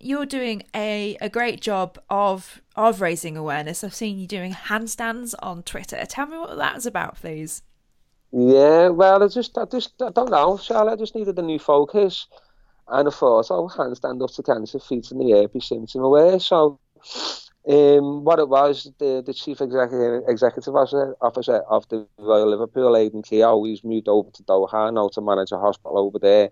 You're 0.00 0.26
doing 0.26 0.62
a, 0.74 1.18
a 1.20 1.28
great 1.28 1.60
job 1.60 1.98
of 2.08 2.62
of 2.74 3.02
raising 3.02 3.36
awareness. 3.36 3.84
I've 3.84 3.94
seen 3.94 4.18
you 4.18 4.26
doing 4.26 4.52
handstands 4.52 5.34
on 5.42 5.62
Twitter. 5.62 6.02
Tell 6.06 6.26
me 6.26 6.38
what 6.38 6.56
that's 6.56 6.86
about, 6.86 7.16
please. 7.16 7.62
Yeah, 8.32 8.88
well, 8.88 9.22
I 9.22 9.28
just, 9.28 9.58
I 9.58 9.64
just, 9.66 10.00
I 10.00 10.10
don't 10.10 10.30
know, 10.30 10.56
Charlotte. 10.56 10.92
I 10.92 10.96
just 10.96 11.14
needed 11.14 11.38
a 11.38 11.42
new 11.42 11.58
focus, 11.58 12.28
and 12.88 13.08
I 13.08 13.10
thought, 13.10 13.50
oh, 13.50 13.68
handstand 13.68 14.22
up 14.22 14.30
to 14.30 14.42
cancer, 14.42 14.78
feet 14.78 15.10
in 15.10 15.18
the 15.18 15.32
air, 15.32 15.48
be 15.48 15.60
symptom 15.60 16.02
aware. 16.02 16.38
So 16.40 16.78
um, 17.68 18.24
what 18.24 18.38
it 18.38 18.48
was, 18.48 18.90
the, 18.98 19.22
the 19.24 19.34
chief 19.34 19.60
executive, 19.60 20.22
executive 20.26 20.74
officer 20.74 21.58
of 21.70 21.88
the 21.88 22.06
Royal 22.18 22.48
Liverpool, 22.48 22.96
Aidan 22.96 23.22
Kehoe, 23.22 23.64
he's 23.64 23.84
moved 23.84 24.08
over 24.08 24.30
to 24.30 24.42
Doha 24.44 24.92
now 24.92 25.08
to 25.08 25.20
manage 25.20 25.52
a 25.52 25.58
hospital 25.58 25.98
over 25.98 26.18
there. 26.18 26.50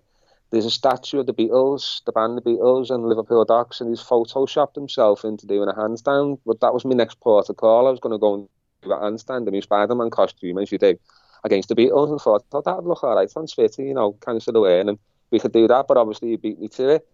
There's 0.50 0.64
a 0.64 0.70
statue 0.70 1.20
of 1.20 1.26
the 1.26 1.34
Beatles, 1.34 2.02
the 2.04 2.12
band 2.12 2.38
The 2.38 2.42
Beatles, 2.42 2.90
and 2.90 3.04
Liverpool 3.04 3.44
Docks, 3.44 3.80
and 3.80 3.90
he's 3.90 4.02
photoshopped 4.02 4.74
himself 4.74 5.24
into 5.24 5.46
doing 5.46 5.68
a 5.68 5.74
handstand. 5.74 6.38
But 6.46 6.60
that 6.60 6.72
was 6.72 6.84
my 6.84 6.94
next 6.94 7.20
port 7.20 7.50
of 7.50 7.56
call. 7.56 7.86
I 7.86 7.90
was 7.90 8.00
going 8.00 8.14
to 8.14 8.18
go 8.18 8.34
and 8.34 8.48
do 8.82 8.92
a 8.92 8.98
handstand 8.98 9.46
in 9.46 9.52
my 9.52 9.60
Spider-Man 9.60 10.10
costume, 10.10 10.58
as 10.58 10.72
you 10.72 10.78
do, 10.78 10.98
against 11.44 11.68
the 11.68 11.74
Beatles, 11.74 12.10
and 12.10 12.20
thought, 12.20 12.44
thought 12.50 12.64
that'd 12.64 12.84
look 12.84 13.04
all 13.04 13.16
right 13.16 13.30
on 13.36 13.46
Twitter, 13.46 13.82
you 13.82 13.94
know, 13.94 14.12
cancel 14.24 14.56
away, 14.56 14.80
and 14.80 14.98
we 15.30 15.38
could 15.38 15.52
do 15.52 15.68
that, 15.68 15.86
but 15.86 15.98
obviously 15.98 16.30
you 16.30 16.38
beat 16.38 16.58
me 16.58 16.68
to 16.68 16.88
it. 16.88 17.08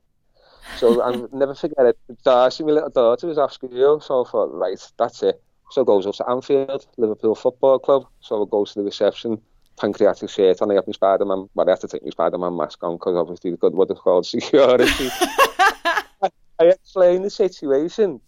So 0.76 1.00
I'll 1.00 1.28
never 1.32 1.54
forget 1.54 1.86
it. 1.86 1.98
Darcy, 2.24 2.64
my 2.64 2.72
little 2.72 2.90
daughter, 2.90 3.26
was 3.26 3.38
off 3.38 3.52
school, 3.52 4.00
so 4.00 4.24
I 4.24 4.30
thought, 4.30 4.52
right, 4.54 4.92
that's 4.98 5.22
it. 5.22 5.42
So 5.70 5.82
I 5.82 5.84
goes 5.84 6.06
up 6.06 6.14
to 6.16 6.28
Anfield, 6.28 6.86
Liverpool 6.96 7.34
Football 7.34 7.78
Club. 7.78 8.06
So 8.20 8.42
I 8.42 8.46
goes 8.50 8.72
to 8.72 8.80
the 8.80 8.84
reception, 8.84 9.40
pancreatic 9.78 10.30
shirt, 10.30 10.60
and 10.60 10.70
I 10.70 10.76
have 10.76 10.86
my 10.86 10.92
Spider-Man, 10.92 11.48
but 11.54 11.68
I 11.68 11.72
have 11.72 11.80
to 11.80 11.88
take 11.88 12.04
my 12.04 12.10
Spider-Man 12.10 12.56
mask 12.56 12.82
on 12.82 12.96
because 12.96 13.16
obviously 13.16 13.50
the 13.52 13.56
good 13.56 13.74
what 13.74 13.90
it's 13.90 14.00
called 14.00 14.26
security. 14.26 14.86
I, 15.20 16.30
I 16.58 16.64
explained 16.64 17.24
the 17.24 17.30
situation. 17.30 18.20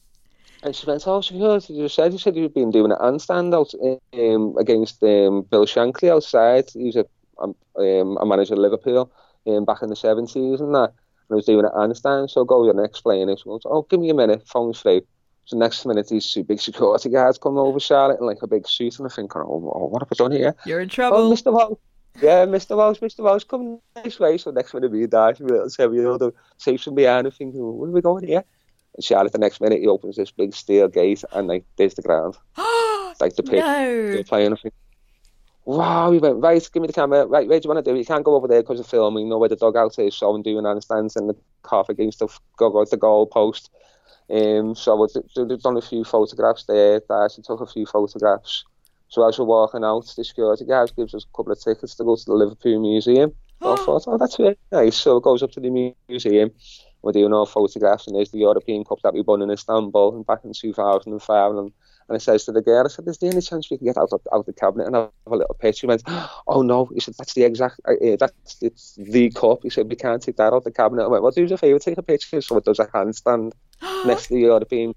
And 0.63 0.75
she 0.75 0.87
went, 0.87 1.07
oh, 1.07 1.21
security, 1.21 1.75
you 1.75 1.89
said, 1.89 2.13
you 2.13 2.19
said 2.19 2.35
you've 2.35 2.55
been 2.55 2.71
doing 2.71 2.91
an 2.91 2.99
handstand 2.99 3.55
out 3.55 3.73
um, 4.15 4.57
against 4.59 5.03
um, 5.03 5.43
Bill 5.43 5.67
Shankly 5.67 6.11
outside. 6.11 6.65
He's 6.73 6.97
a, 6.97 7.05
um, 7.41 7.55
um, 7.77 8.17
a 8.17 8.27
manager 8.27 8.55
of 8.55 8.61
Liverpool 8.61 9.13
um, 9.47 9.65
back 9.65 9.83
in 9.83 9.91
the 9.91 9.95
70s 9.95 10.61
and 10.61 10.75
that. 10.75 10.93
I 11.31 11.35
was 11.35 11.47
doing 11.47 11.65
it 11.65 11.73
handstand, 11.73 12.31
so 12.31 12.43
I 12.43 12.45
go 12.47 12.69
and 12.69 12.85
explain 12.85 13.29
it. 13.29 13.39
She 13.39 13.45
goes, 13.45 13.63
oh, 13.65 13.83
give 13.83 14.01
me 14.01 14.11
a 14.11 14.15
minute, 14.15 14.47
phone's 14.47 14.81
free. 14.81 15.03
So 15.45 15.57
next 15.57 15.87
minute, 15.87 16.09
these 16.09 16.31
two 16.33 16.43
big 16.43 16.61
security 16.61 17.09
guards 17.09 17.39
come 17.39 17.57
over 17.57 17.79
Charlotte 17.79 18.19
in 18.21 18.27
like 18.27 18.43
a 18.43 18.47
big 18.47 18.67
suit, 18.67 18.99
and 18.99 19.07
I 19.07 19.15
think, 19.15 19.35
oh, 19.37 19.41
oh 19.43 19.87
what 19.87 20.03
have 20.03 20.09
I 20.13 20.17
done 20.17 20.33
here? 20.33 20.55
You're 20.65 20.81
in 20.81 20.89
trouble. 20.89 21.19
Oh, 21.19 21.33
Mr. 21.33 21.53
Walsh. 21.53 21.79
Yeah, 22.21 22.47
Mr. 22.47 22.77
Walsh, 22.77 22.99
Mr. 22.99 23.21
Walsh, 23.21 23.45
come 23.45 23.81
this 24.03 24.19
way. 24.19 24.39
So 24.39 24.51
next 24.51 24.73
minute, 24.73 24.91
me 24.91 25.05
and 25.05 25.13
we 25.13 25.47
little 25.47 25.71
seven 25.71 25.97
year 25.97 26.09
old 26.09 26.33
safe 26.57 26.83
from 26.83 26.95
behind, 26.95 27.27
and 27.27 27.35
thinking, 27.35 27.61
where 27.61 27.89
are 27.89 27.93
we 27.93 28.01
going 28.01 28.27
here? 28.27 28.43
And 28.95 29.05
Charlotte, 29.05 29.33
the 29.33 29.39
next 29.39 29.61
minute, 29.61 29.81
he 29.81 29.87
opens 29.87 30.17
this 30.17 30.31
big 30.31 30.55
steel 30.55 30.89
gate, 30.89 31.23
and 31.33 31.47
like, 31.47 31.65
there's 31.77 31.95
the 31.95 32.03
ground. 32.03 32.37
like 33.21 33.37
the 33.37 33.43
pit. 33.43 33.61
No. 33.61 34.23
playing, 34.25 34.53
I 34.53 34.57
think, 34.57 34.75
wow, 35.67 36.13
he 36.13 36.19
went, 36.19 36.41
right, 36.41 36.69
give 36.73 36.81
me 36.81 36.87
the 36.87 36.93
camera, 36.93 37.27
right, 37.27 37.49
where 37.49 37.59
do 37.59 37.67
you 37.67 37.75
want 37.75 37.85
to 37.85 37.91
do 37.91 37.95
it? 37.95 37.99
You 37.99 38.05
can't 38.05 38.25
go 38.25 38.37
over 38.37 38.47
there 38.47 38.63
because 38.63 38.81
of 38.81 38.87
film, 38.87 39.19
you 39.19 39.27
know 39.27 39.37
where 39.37 39.49
the 39.49 39.57
dugout 39.57 39.99
is, 39.99 40.15
so 40.15 40.33
I'm 40.33 40.43
doing 40.43 40.65
handstands 40.65 41.17
and 41.17 41.29
the 41.29 41.37
calf 41.69 41.89
against 41.89 42.21
the, 42.21 42.29
go 42.57 42.85
the 42.85 42.97
goal 42.97 43.27
post. 43.27 43.71
Um, 44.31 44.75
so 44.75 45.05
I've 45.05 45.61
done 45.61 45.77
a 45.77 45.83
few 45.83 46.05
photographs 46.05 46.65
there, 46.65 47.01
Darcy 47.09 47.43
took 47.43 47.61
a 47.61 47.67
few 47.67 47.85
photographs. 47.85 48.65
So 49.09 49.27
as 49.29 49.39
we're 49.39 49.45
walking 49.45 49.85
out, 49.85 50.07
the 50.17 50.25
security 50.25 50.65
gives 50.65 51.15
us 51.15 51.25
a 51.25 51.37
couple 51.37 51.53
of 51.53 51.61
tickets 51.61 51.95
to 51.97 52.05
go 52.05 52.17
to 52.17 52.25
the 52.25 52.35
Liverpool 52.35 52.81
Museum. 52.81 53.33
So 53.63 53.73
I 53.73 53.77
thought, 53.85 54.05
oh, 54.07 54.19
that's 54.19 54.39
really 54.39 54.57
nice. 54.71 54.97
So 54.97 55.17
it 55.17 55.23
goes 55.23 55.43
up 55.43 55.53
to 55.53 55.61
the 55.61 55.95
museum. 56.09 56.53
We're 57.07 57.13
doing 57.13 57.33
our 57.33 57.47
photographs, 57.47 58.09
and 58.09 58.17
there's 58.17 58.33
the 58.33 58.39
European 58.39 58.83
Cup 58.83 58.99
that 59.05 59.15
we 59.15 59.21
won 59.21 59.41
in 59.41 59.49
Istanbul 59.49 60.17
and 60.17 60.27
back 60.27 60.41
in 60.43 60.53
2005. 60.53 61.51
And 61.53 61.73
and 62.09 62.17
I 62.17 62.19
says 62.19 62.45
to 62.47 62.53
the 62.53 62.63
girl, 62.63 62.85
I 62.85 62.89
said, 62.89 63.07
"Is 63.07 63.19
there 63.19 63.31
any 63.31 63.41
chance 63.41 63.71
we 63.71 63.77
can 63.77 63.87
get 63.87 63.97
out 63.97 64.09
of 64.11 64.21
out 64.35 64.45
the 64.45 64.53
cabinet 64.53 64.89
and 64.89 64.97
I 64.97 65.01
have 65.03 65.11
a 65.33 65.37
little 65.37 65.55
picture?" 65.55 65.87
He 65.87 65.87
went, 65.87 66.03
"Oh 66.49 66.63
no," 66.63 66.87
he 66.87 66.99
said, 66.99 67.15
"That's 67.17 67.35
the 67.35 67.45
exact, 67.45 67.81
uh, 67.87 68.17
that's 68.19 68.57
it's 68.61 68.97
the 68.97 69.31
cup." 69.31 69.61
He 69.63 69.71
said, 69.71 69.89
"We 69.89 69.95
can't 69.95 70.21
take 70.21 70.37
that 70.39 70.53
out 70.53 70.55
of 70.55 70.65
the 70.65 70.73
cabinet." 70.73 71.05
I 71.05 71.07
went, 71.07 71.23
"Well, 71.23 71.31
do 71.31 71.45
us 71.45 71.53
a 71.53 71.57
favour, 71.57 71.79
take 71.79 71.97
a 71.97 72.03
picture." 72.03 72.41
So 72.41 72.57
it 72.57 72.65
does 72.65 72.81
a 72.81 72.87
handstand 72.87 73.53
next 74.05 74.27
to 74.27 74.35
the 74.35 74.41
European. 74.41 74.93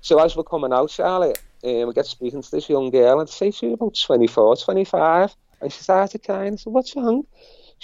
So 0.00 0.18
as 0.20 0.34
we're 0.36 0.44
coming 0.44 0.72
out, 0.72 0.90
Charlotte, 0.90 1.42
um, 1.62 1.88
we 1.88 1.92
get 1.92 2.06
speaking 2.06 2.40
to 2.40 2.50
this 2.50 2.70
young 2.70 2.88
girl, 2.88 3.20
and 3.20 3.28
say 3.28 3.50
she's 3.50 3.74
about 3.74 3.98
24, 4.02 4.56
25, 4.56 5.36
and 5.60 5.70
she 5.70 5.82
started 5.82 6.24
crying. 6.24 6.54
I 6.54 6.56
said, 6.56 6.72
"What's 6.72 6.96
wrong?" 6.96 7.26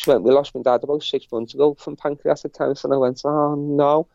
She 0.00 0.08
went, 0.08 0.22
"We 0.22 0.32
lost 0.32 0.54
my 0.54 0.62
dad 0.62 0.82
about 0.82 1.02
six 1.02 1.26
months 1.30 1.52
ago 1.52 1.74
from 1.74 1.94
pancreatic 1.94 2.54
cancer," 2.54 2.86
and 2.86 2.94
I 2.94 2.96
went, 2.96 3.20
"Oh 3.22 3.54
no." 3.54 4.06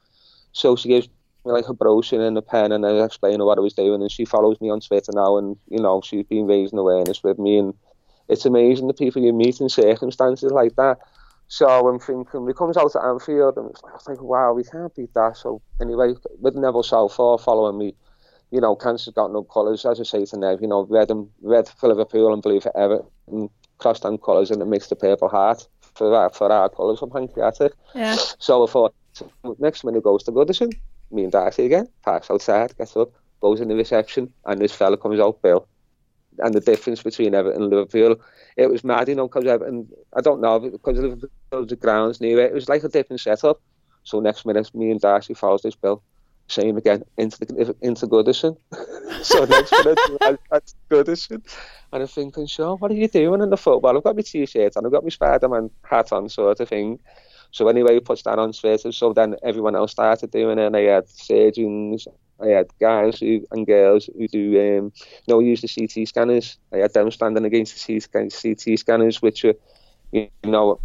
So 0.52 0.76
she 0.76 0.90
gives 0.90 1.08
me 1.46 1.52
like 1.52 1.70
a 1.70 1.76
brochure 1.76 2.26
and 2.26 2.36
a 2.40 2.42
pen 2.42 2.72
and 2.72 2.84
I 2.84 3.04
explain 3.04 3.46
what 3.46 3.60
I 3.60 3.62
was 3.62 3.74
doing 3.74 4.02
and 4.02 4.12
she 4.12 4.26
follows 4.26 4.60
me 4.60 4.72
on 4.72 4.80
Twitter 4.80 5.12
now 5.14 5.38
and 5.38 5.58
you 5.68 5.78
know 5.78 6.02
she's 6.02 6.26
been 6.26 6.48
raising 6.48 6.80
awareness 6.80 7.22
with 7.22 7.38
me 7.38 7.60
and 7.60 7.76
it's 8.30 8.48
amazing 8.48 8.88
the 8.88 8.96
people 8.96 9.22
you 9.22 9.32
meet 9.32 9.62
in 9.62 9.70
circumstances 9.70 10.52
like 10.52 10.76
that. 10.78 10.98
So 11.50 11.68
I'm 11.88 12.00
thinking 12.00 12.46
we 12.46 12.56
comes 12.56 12.78
out 12.78 12.92
to 12.94 13.04
Anfield 13.04 13.56
and 13.58 13.70
it's 13.70 13.84
like, 13.84 13.94
I 13.94 13.96
was 13.98 14.08
like 14.08 14.24
wow 14.24 14.54
we 14.54 14.64
can't 14.64 14.96
beat 14.96 15.14
that. 15.14 15.38
So 15.38 15.62
anyway 15.80 16.16
with 16.40 16.56
Neville 16.56 16.82
Southall 16.82 17.38
following 17.38 17.78
me 17.78 17.94
you 18.50 18.60
know 18.60 18.76
cancer's 18.76 19.14
got 19.14 19.32
no 19.32 19.44
colours 19.44 19.86
as 19.86 20.00
I 20.00 20.04
say 20.04 20.26
to 20.26 20.38
Nev 20.40 20.62
you 20.64 20.68
know 20.68 20.88
red 20.90 21.12
and 21.12 21.30
red 21.44 21.70
for 21.70 21.90
Liverpool 21.90 22.34
and 22.34 22.42
blue 22.42 22.60
for 22.60 22.76
Everton 22.76 23.06
and 23.28 23.50
crossed 23.78 24.04
on 24.04 24.18
colours 24.18 24.50
and 24.50 24.64
it 24.64 24.66
makes 24.66 24.88
the 24.88 24.96
purple 24.96 25.30
heart 25.30 25.68
for 25.96 26.30
for 26.30 26.70
colours 26.70 27.00
for 27.00 27.10
pancreatic 27.10 27.74
yeah 27.94 28.16
so 28.40 28.68
I 28.68 28.72
thought 28.72 28.96
next 29.60 29.84
minute 29.84 30.04
goes 30.04 30.24
to 30.24 30.32
Goodison 30.32 30.72
me 31.12 31.24
and 31.24 31.32
Darcy 31.32 31.66
again, 31.66 31.88
parks 32.04 32.30
outside, 32.30 32.78
gets 32.78 32.96
up, 32.96 33.12
goes 33.42 33.62
in 33.62 33.68
the 33.68 33.76
reception, 33.76 34.32
and 34.46 34.62
this 34.62 34.74
fella 34.74 34.98
comes 34.98 35.20
out, 35.20 35.42
Bill. 35.42 35.68
And 36.40 36.54
the 36.54 36.60
difference 36.60 37.02
between 37.02 37.34
Everton 37.34 37.64
and 37.64 37.72
Liverpool, 37.72 38.18
it 38.58 38.70
was 38.70 38.84
mad, 38.84 39.08
you 39.08 39.16
know, 39.16 39.28
because 39.28 39.46
Everton, 39.46 39.88
I 40.16 40.22
don't 40.22 40.42
know, 40.42 40.60
because 40.60 41.00
Liverpool's 41.00 41.70
the 41.70 41.76
grounds 41.78 42.20
near 42.20 42.40
it, 42.40 42.52
it 42.52 42.54
was 42.54 42.68
like 42.68 42.84
a 42.84 42.90
different 42.90 43.22
setup. 43.22 43.62
So 44.04 44.20
next 44.20 44.46
minute, 44.46 44.74
me 44.76 44.92
and 44.92 45.00
Darcy 45.00 45.34
follows 45.34 45.62
this 45.62 45.76
Bill, 45.76 46.04
same 46.48 46.78
again, 46.78 47.04
into 47.18 47.40
the 47.40 47.76
into 47.82 48.08
Goodison. 48.08 48.58
so 49.24 49.46
next 49.46 49.72
minute, 49.72 50.40
that's 50.52 50.76
Goodison. 50.90 51.42
And 51.92 52.04
I'm 52.04 52.08
thinking, 52.08 52.46
sure, 52.46 52.76
what 52.76 52.92
are 52.92 52.96
you 52.96 53.08
doing 53.08 53.42
in 53.42 53.50
the 53.50 53.58
football? 53.58 53.98
I've 53.98 54.04
got 54.04 54.16
my 54.16 54.22
t-shirt 54.22 54.76
and 54.76 54.86
I've 54.86 54.92
got 54.92 55.04
my 55.04 55.10
Spider-Man 55.10 55.70
hat 55.84 56.12
on, 56.12 56.30
sort 56.30 56.60
of 56.60 56.70
thing. 56.70 57.00
So 57.52 57.68
anyway, 57.70 57.94
he 57.94 58.00
puts 58.02 58.24
that 58.24 58.38
on 58.38 58.52
Twitter. 58.52 58.92
So 58.92 59.14
then 59.14 59.36
everyone 59.42 59.76
else 59.76 59.92
started 59.92 60.32
doing 60.32 60.60
it. 60.60 60.66
And 60.66 60.76
I 60.76 60.82
had 60.82 61.10
surgeons, 61.10 62.08
I 62.42 62.48
had 62.48 62.68
guys 62.80 63.20
who, 63.20 63.46
and 63.52 63.66
girls 63.66 64.10
who 64.18 64.28
do, 64.28 64.80
um, 64.80 64.92
you 65.26 65.34
know, 65.34 65.40
use 65.40 65.62
the 65.62 65.70
CT 65.70 66.08
scanners. 66.08 66.58
I 66.74 66.78
had 66.78 66.94
them 66.94 67.10
standing 67.12 67.46
against 67.46 67.88
the 67.88 68.02
CT 68.02 68.80
scanners, 68.80 69.22
which 69.22 69.46
are, 69.46 69.56
you 70.12 70.30
know, 70.44 70.80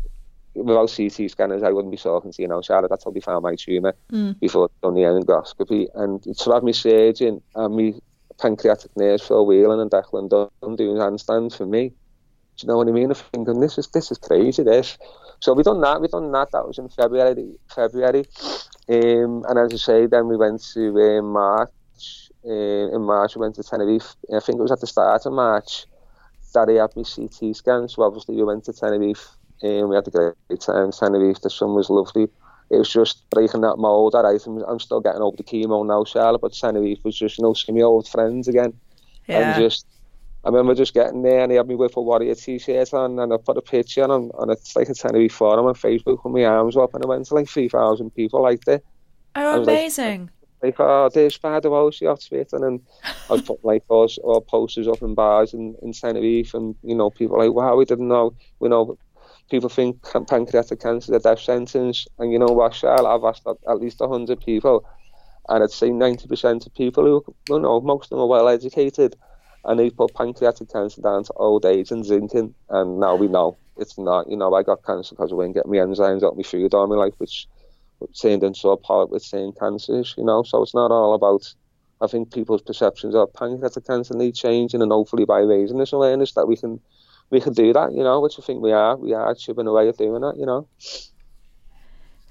without 0.54 0.92
CT 0.95 1.30
scanners, 1.30 1.62
I 1.62 1.71
wouldn't 1.71 1.92
be 1.92 1.99
talking 1.99 2.33
to 2.33 2.42
you 2.42 2.49
now, 2.49 2.61
Charlotte. 2.62 2.90
That's 2.90 3.04
how 3.04 3.11
we 3.11 3.21
found 3.21 3.42
my 3.42 3.54
tumour 3.54 3.95
mm. 4.12 4.38
before 4.40 4.71
done 4.83 4.95
the 4.95 5.02
endoscopy. 5.02 5.88
And 5.95 6.23
to 6.23 6.52
have 6.52 6.62
me 6.62 6.73
surgeon 6.73 7.40
and 7.54 7.76
me 7.76 8.00
pancreatic 8.38 8.90
nurse 8.97 9.26
Phil 9.26 9.47
Whelan 9.47 9.80
and 9.80 9.90
Declan 9.90 10.30
Dunn 10.30 10.76
doing 10.76 10.97
handstands 10.97 11.57
for 11.57 11.66
me. 11.66 11.88
Do 11.88 12.66
you 12.66 12.69
know 12.69 12.78
what 12.78 12.88
I 12.88 12.92
mean? 12.92 13.11
I'm 13.11 13.14
thinking, 13.14 13.61
this 13.61 13.78
is, 13.78 13.88
this 13.88 14.11
is 14.11 14.19
crazy, 14.19 14.62
this. 14.62 14.99
So 15.40 15.54
we 15.54 15.62
done 15.62 15.80
that. 15.80 16.00
We 16.00 16.09
done 16.09 16.30
that. 16.33 16.52
That 16.52 16.66
was 16.66 16.78
in 16.78 16.88
February. 16.90 17.59
February, 17.75 18.26
um, 18.88 19.45
and 19.49 19.59
as 19.59 19.73
I 19.73 19.76
say, 19.76 20.07
then 20.07 20.28
we 20.28 20.37
went 20.37 20.62
to 20.75 21.19
uh, 21.19 21.23
March. 21.23 21.71
Uh, 22.45 22.95
in 22.95 23.02
March, 23.02 23.37
we 23.37 23.40
went 23.40 23.54
to 23.54 23.62
Tenerife. 23.62 24.14
I 24.35 24.40
think 24.40 24.59
it 24.59 24.62
was 24.62 24.73
at 24.73 24.80
the 24.80 24.87
start 24.87 25.25
of 25.26 25.33
March 25.33 25.87
that 26.52 26.69
he 26.69 26.76
had 26.76 26.95
me 26.97 27.04
CT 27.04 27.57
scan. 27.57 27.88
So 27.88 28.02
obviously, 28.02 28.37
we 28.37 28.45
went 28.45 28.64
to 28.64 28.73
Tenerife. 28.73 29.28
And 29.62 29.88
we 29.88 29.97
had 29.97 30.09
a 30.09 30.11
great 30.11 30.61
time. 30.61 30.93
Tenerife. 30.93 31.40
The 31.40 31.50
sun 31.50 31.75
was 31.75 31.90
lovely. 31.90 32.29
It 32.71 32.76
was 32.76 32.93
just 32.93 33.29
breaking 33.31 33.62
that 33.62 33.76
mold. 33.76 34.14
All 34.14 34.23
right, 34.23 34.40
I'm, 34.47 34.59
I'm 34.62 34.81
still 34.81 35.00
getting 35.00 35.23
over 35.23 35.37
the 35.37 35.43
chemo 35.43 35.85
now, 35.87 36.05
Charlotte. 36.05 36.40
But 36.40 36.52
Tenerife 36.52 37.05
was 37.05 37.17
just, 37.17 37.38
you 37.38 37.43
know, 37.43 37.55
seeing 37.55 37.76
my 37.76 37.85
old 37.85 38.09
friends 38.09 38.49
again, 38.49 38.73
yeah. 39.26 39.55
and 39.55 39.62
just 39.62 39.87
I 40.43 40.49
remember 40.49 40.75
just 40.75 40.95
getting 40.95 41.23
there 41.23 41.40
and 41.40 41.52
he 41.52 41.59
had 41.59 41.69
me 41.69 41.75
with 41.75 41.97
a 41.97 42.00
Warrior 42.00 42.35
t-shirt 42.35 42.95
on 42.95 43.19
and 43.19 43.33
I 43.33 43.37
put 43.37 43.59
a 43.59 43.62
picture 43.62 44.05
on 44.05 44.31
and 44.38 44.50
it's 44.50 44.75
like 44.75 44.88
a 44.88 44.95
Tenerife 44.95 45.33
forum 45.33 45.67
on 45.67 45.75
Facebook 45.75 46.25
with 46.25 46.33
my 46.33 46.45
arms 46.45 46.76
up 46.76 46.95
and 46.95 47.05
I 47.05 47.09
went 47.09 47.26
to 47.26 47.35
like 47.35 47.49
3,000 47.49 48.11
people 48.14 48.38
oh, 48.38 48.43
like 48.43 48.64
that. 48.64 48.83
Oh, 49.35 49.62
amazing. 49.62 50.31
Like, 50.62 50.79
like, 50.79 50.81
oh, 50.81 51.11
there's 51.12 51.35
Spider 51.35 51.69
off 51.69 51.99
Twitter 52.26 52.67
and 52.67 52.81
I 53.29 53.33
was 53.35 53.43
putting 53.47 53.64
like 53.64 53.87
those 53.88 54.19
or 54.23 54.40
posters 54.40 54.88
up 54.88 55.02
in 55.02 55.14
bars 55.14 55.52
in, 55.52 55.76
in 55.83 55.93
Tenerife 55.93 56.55
and, 56.55 56.75
you 56.83 56.95
know, 56.95 57.11
people 57.11 57.38
like, 57.38 57.52
wow, 57.52 57.76
we 57.76 57.85
didn't 57.85 58.09
know, 58.09 58.35
we 58.61 58.71
know, 58.71 58.97
people 59.50 59.69
think 59.69 60.02
pancreatic 60.28 60.80
cancer 60.80 61.12
is 61.12 61.21
a 61.21 61.28
death 61.28 61.40
sentence 61.40 62.07
and 62.19 62.33
you 62.33 62.38
know 62.38 62.47
what, 62.47 62.73
Charles, 62.73 63.07
I've 63.07 63.25
asked 63.25 63.47
at 63.47 63.80
least 63.80 64.00
100 64.00 64.40
people 64.40 64.87
and 65.49 65.62
I'd 65.62 65.71
say 65.71 65.90
90% 65.90 66.66
of 66.66 66.75
people 66.75 67.04
who, 67.04 67.35
you 67.49 67.61
know, 67.61 67.80
most 67.80 68.07
of 68.07 68.11
them 68.11 68.21
are 68.21 68.26
well 68.26 68.49
educated 68.49 69.16
and 69.64 69.78
they 69.78 69.90
put 69.90 70.14
pancreatic 70.14 70.71
cancer 70.71 71.00
down 71.02 71.25
to 71.25 71.33
old 71.35 71.64
age 71.64 71.90
and 71.90 72.07
drinking, 72.07 72.54
and 72.69 72.99
now 72.99 73.14
we 73.14 73.28
know 73.28 73.57
it's 73.76 73.99
not. 73.99 74.28
You 74.28 74.37
know, 74.37 74.54
I 74.54 74.62
got 74.62 74.85
cancer 74.85 75.14
because 75.14 75.33
I 75.33 75.35
wouldn't 75.35 75.54
get 75.54 75.66
my 75.66 75.76
enzymes 75.76 76.23
out 76.23 76.37
my 76.37 76.42
food 76.42 76.75
all 76.75 76.87
my 76.87 76.97
life, 76.97 77.14
which 77.19 77.47
turned 78.21 78.42
into 78.42 78.69
a 78.71 78.76
polyp 78.76 79.11
with 79.11 79.23
same 79.23 79.52
cancers. 79.52 80.14
You 80.16 80.25
know, 80.25 80.42
so 80.42 80.62
it's 80.62 80.75
not 80.75 80.90
all 80.90 81.14
about. 81.14 81.52
I 82.02 82.07
think 82.07 82.33
people's 82.33 82.62
perceptions 82.62 83.14
of 83.14 83.35
pancreatic 83.35 83.87
cancer 83.87 84.14
need 84.14 84.35
changing, 84.35 84.80
and 84.80 84.90
hopefully 84.90 85.26
by 85.26 85.40
raising 85.40 85.78
this 85.78 85.92
awareness 85.92 86.33
that 86.33 86.49
we 86.49 86.57
can 86.57 86.80
we 87.31 87.41
can 87.41 87.53
do 87.53 87.73
that. 87.73 87.93
You 87.93 88.03
know, 88.03 88.21
which 88.21 88.39
I 88.39 88.43
think 88.43 88.63
we 88.63 88.73
are. 88.73 88.97
We 88.97 89.15
are 89.15 89.35
chipping 89.35 89.67
away 89.67 89.89
at 89.89 89.97
doing 89.97 90.21
that. 90.21 90.37
You 90.37 90.47
know. 90.47 90.69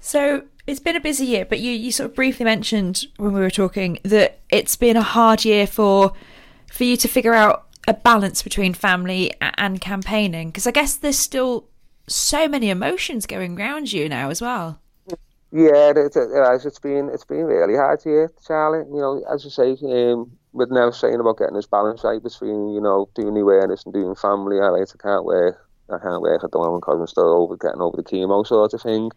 So 0.00 0.44
it's 0.66 0.80
been 0.80 0.96
a 0.96 1.00
busy 1.00 1.26
year, 1.26 1.44
but 1.44 1.60
you, 1.60 1.72
you 1.72 1.92
sort 1.92 2.10
of 2.10 2.16
briefly 2.16 2.44
mentioned 2.44 3.06
when 3.18 3.32
we 3.32 3.40
were 3.40 3.50
talking 3.50 3.98
that 4.02 4.40
it's 4.48 4.76
been 4.76 4.96
a 4.96 5.02
hard 5.02 5.44
year 5.44 5.66
for 5.66 6.12
for 6.72 6.84
you 6.84 6.96
to 6.96 7.08
figure 7.08 7.34
out 7.34 7.66
a 7.88 7.94
balance 7.94 8.42
between 8.42 8.72
family 8.74 9.32
and 9.40 9.80
campaigning? 9.80 10.50
Because 10.50 10.66
I 10.66 10.70
guess 10.70 10.96
there's 10.96 11.18
still 11.18 11.68
so 12.06 12.48
many 12.48 12.70
emotions 12.70 13.26
going 13.26 13.58
around 13.58 13.92
you 13.92 14.08
now 14.08 14.30
as 14.30 14.40
well. 14.40 14.80
Yeah, 15.52 15.90
it, 15.90 16.16
it 16.16 16.44
has. 16.44 16.64
It's 16.64 16.78
been 16.78 17.08
it's 17.08 17.24
been 17.24 17.44
really 17.44 17.74
hard 17.74 18.00
here, 18.02 18.30
Charlie. 18.46 18.86
You 18.88 19.00
know, 19.00 19.24
as 19.32 19.44
you 19.44 19.50
say, 19.50 19.76
um, 19.82 20.30
with 20.52 20.70
now 20.70 20.90
saying 20.90 21.20
about 21.20 21.38
getting 21.38 21.54
this 21.54 21.66
balance 21.66 22.04
right 22.04 22.22
between 22.22 22.72
you 22.72 22.80
know 22.80 23.08
doing 23.14 23.34
the 23.34 23.40
awareness 23.40 23.84
and 23.84 23.94
doing 23.94 24.14
family. 24.14 24.60
I 24.60 24.68
like 24.68 24.88
I 24.92 25.02
can't 25.02 25.24
work. 25.24 25.66
I 25.90 25.98
can't 25.98 26.22
work 26.22 26.44
at 26.44 26.50
the 26.52 26.58
moment 26.58 26.82
because 26.82 27.00
I'm 27.00 27.06
still 27.06 27.34
over 27.34 27.56
getting 27.56 27.80
over 27.80 27.96
the 27.96 28.02
chemo 28.02 28.46
sort 28.46 28.74
of 28.74 28.82
thing. 28.82 29.10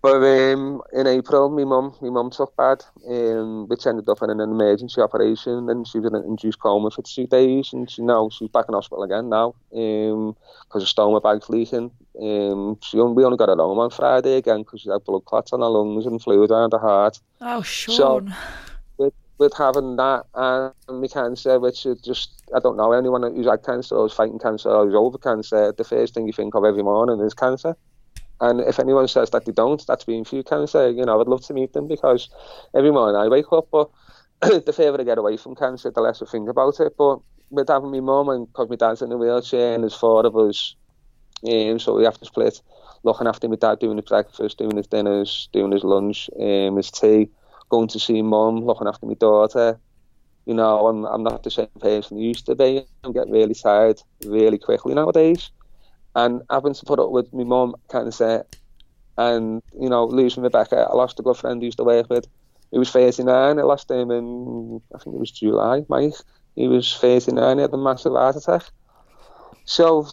But 0.00 0.22
um, 0.22 0.80
in 0.92 1.08
April, 1.08 1.50
my 1.50 1.64
mum, 1.64 1.92
my 2.00 2.10
mum 2.10 2.30
took 2.30 2.54
bad, 2.56 2.84
um, 3.08 3.66
which 3.66 3.84
ended 3.84 4.08
up 4.08 4.22
in 4.22 4.30
an 4.30 4.38
emergency 4.38 5.00
operation, 5.00 5.68
and 5.68 5.88
she 5.88 5.98
was 5.98 6.12
in 6.12 6.14
an 6.14 6.24
induced 6.24 6.60
coma 6.60 6.90
for 6.92 7.02
two 7.02 7.26
days, 7.26 7.72
and 7.72 7.90
she 7.90 8.02
now 8.02 8.28
she's 8.28 8.48
back 8.48 8.66
in 8.68 8.74
hospital 8.74 9.02
again 9.02 9.28
now, 9.28 9.56
um, 9.74 10.36
because 10.68 10.82
her 10.82 11.02
stoma 11.02 11.20
bag's 11.20 11.48
leaking. 11.48 11.90
Um, 12.20 12.78
she 12.80 13.00
only, 13.00 13.14
we 13.14 13.24
only 13.24 13.36
got 13.36 13.48
her 13.48 13.56
home 13.56 13.78
on 13.80 13.90
Friday 13.90 14.36
again 14.36 14.58
because 14.58 14.82
she 14.82 14.88
had 14.88 15.04
blood 15.04 15.24
clots 15.24 15.52
on 15.52 15.60
her 15.60 15.66
lungs 15.66 16.06
and 16.06 16.22
fluid 16.22 16.52
around 16.52 16.72
her 16.72 16.78
heart. 16.78 17.18
Oh, 17.40 17.62
Sean. 17.62 17.96
So, 18.28 18.34
with, 19.38 19.54
having 19.56 19.96
that 19.96 20.24
and 20.34 21.00
my 21.00 21.06
cancer, 21.06 21.58
which 21.58 21.86
is 21.86 22.00
just, 22.00 22.42
I 22.54 22.58
don't 22.60 22.76
know, 22.76 22.92
anyone 22.92 23.22
who's 23.22 23.46
had 23.46 23.64
cancer 23.64 23.94
or 23.96 24.06
is 24.06 24.12
fighting 24.12 24.38
cancer 24.38 24.68
or 24.68 24.88
is 24.88 24.94
over 24.94 25.18
cancer, 25.18 25.72
the 25.72 25.84
first 25.84 26.14
thing 26.14 26.26
you 26.26 26.32
think 26.32 26.54
of 26.54 26.64
every 26.64 26.82
morning 26.82 27.20
is 27.24 27.34
cancer. 27.34 27.76
And 28.40 28.60
if 28.60 28.78
anyone 28.78 29.08
says 29.08 29.30
that 29.30 29.44
they 29.44 29.52
don't, 29.52 29.84
that's 29.86 30.04
being 30.04 30.24
few 30.24 30.42
cancer. 30.42 30.90
You 30.90 31.04
know, 31.04 31.20
I'd 31.20 31.26
love 31.26 31.44
to 31.46 31.54
meet 31.54 31.72
them 31.72 31.88
because 31.88 32.28
every 32.74 32.92
morning 32.92 33.16
I 33.20 33.28
wake 33.28 33.52
up, 33.52 33.68
but 33.72 33.90
the 34.40 34.72
further 34.72 35.00
I 35.00 35.04
get 35.04 35.18
away 35.18 35.36
from 35.36 35.56
cancer, 35.56 35.90
the 35.90 36.00
less 36.00 36.22
I 36.22 36.26
think 36.26 36.48
about 36.48 36.78
it. 36.80 36.94
But 36.96 37.18
with 37.50 37.68
having 37.68 37.90
my 37.90 38.00
mum 38.00 38.28
and 38.28 38.46
because 38.46 38.68
my 38.68 38.76
dad's 38.76 39.02
in 39.02 39.10
a 39.10 39.16
wheelchair 39.16 39.74
and 39.74 39.82
there's 39.82 39.94
four 39.94 40.24
of 40.24 40.36
us, 40.36 40.76
um, 41.48 41.78
so 41.78 41.96
we 41.96 42.04
have 42.04 42.18
to 42.18 42.26
split. 42.26 42.60
Looking 43.02 43.26
after 43.26 43.48
my 43.48 43.56
dad, 43.56 43.78
doing 43.78 43.96
his 43.96 44.06
breakfast, 44.06 44.58
doing 44.58 44.76
his 44.76 44.86
dinners, 44.86 45.48
doing 45.52 45.72
his 45.72 45.84
lunch, 45.84 46.30
um, 46.38 46.76
his 46.76 46.90
tea, 46.90 47.30
going 47.68 47.88
to 47.88 48.00
see 48.00 48.22
mum, 48.22 48.64
looking 48.64 48.88
after 48.88 49.06
my 49.06 49.14
daughter. 49.14 49.78
You 50.46 50.54
know, 50.54 50.86
I'm, 50.86 51.04
I'm 51.04 51.22
not 51.22 51.42
the 51.42 51.50
same 51.50 51.68
person 51.80 52.16
I 52.16 52.20
used 52.20 52.46
to 52.46 52.54
be. 52.54 52.84
I'm 53.04 53.12
getting 53.12 53.32
really 53.32 53.54
tired 53.54 54.00
really 54.24 54.58
quickly 54.58 54.94
nowadays. 54.94 55.50
And 56.14 56.42
having 56.50 56.74
to 56.74 56.84
put 56.86 56.98
up 56.98 57.10
with 57.10 57.32
my 57.32 57.44
mum 57.44 57.74
kind 57.88 58.08
of 58.08 58.14
say, 58.14 58.42
and, 59.18 59.62
you 59.78 59.88
know, 59.88 60.06
losing 60.06 60.42
Rebecca, 60.42 60.88
I 60.90 60.94
lost 60.94 61.18
a 61.20 61.22
good 61.22 61.36
friend 61.36 61.60
I 61.60 61.64
used 61.66 61.78
to 61.78 61.84
work 61.84 62.08
with. 62.08 62.26
He 62.70 62.78
was 62.78 62.90
39. 62.90 63.58
I 63.58 63.62
lost 63.62 63.90
him 63.90 64.10
in, 64.10 64.80
I 64.94 64.98
think 64.98 65.16
it 65.16 65.20
was 65.20 65.32
July, 65.32 65.84
Mike. 65.88 66.14
He 66.54 66.68
was 66.68 66.96
39. 66.96 67.58
He 67.58 67.62
had 67.62 67.72
a 67.72 67.76
massive 67.76 68.12
heart 68.12 68.36
attack. 68.36 68.62
So 69.64 70.06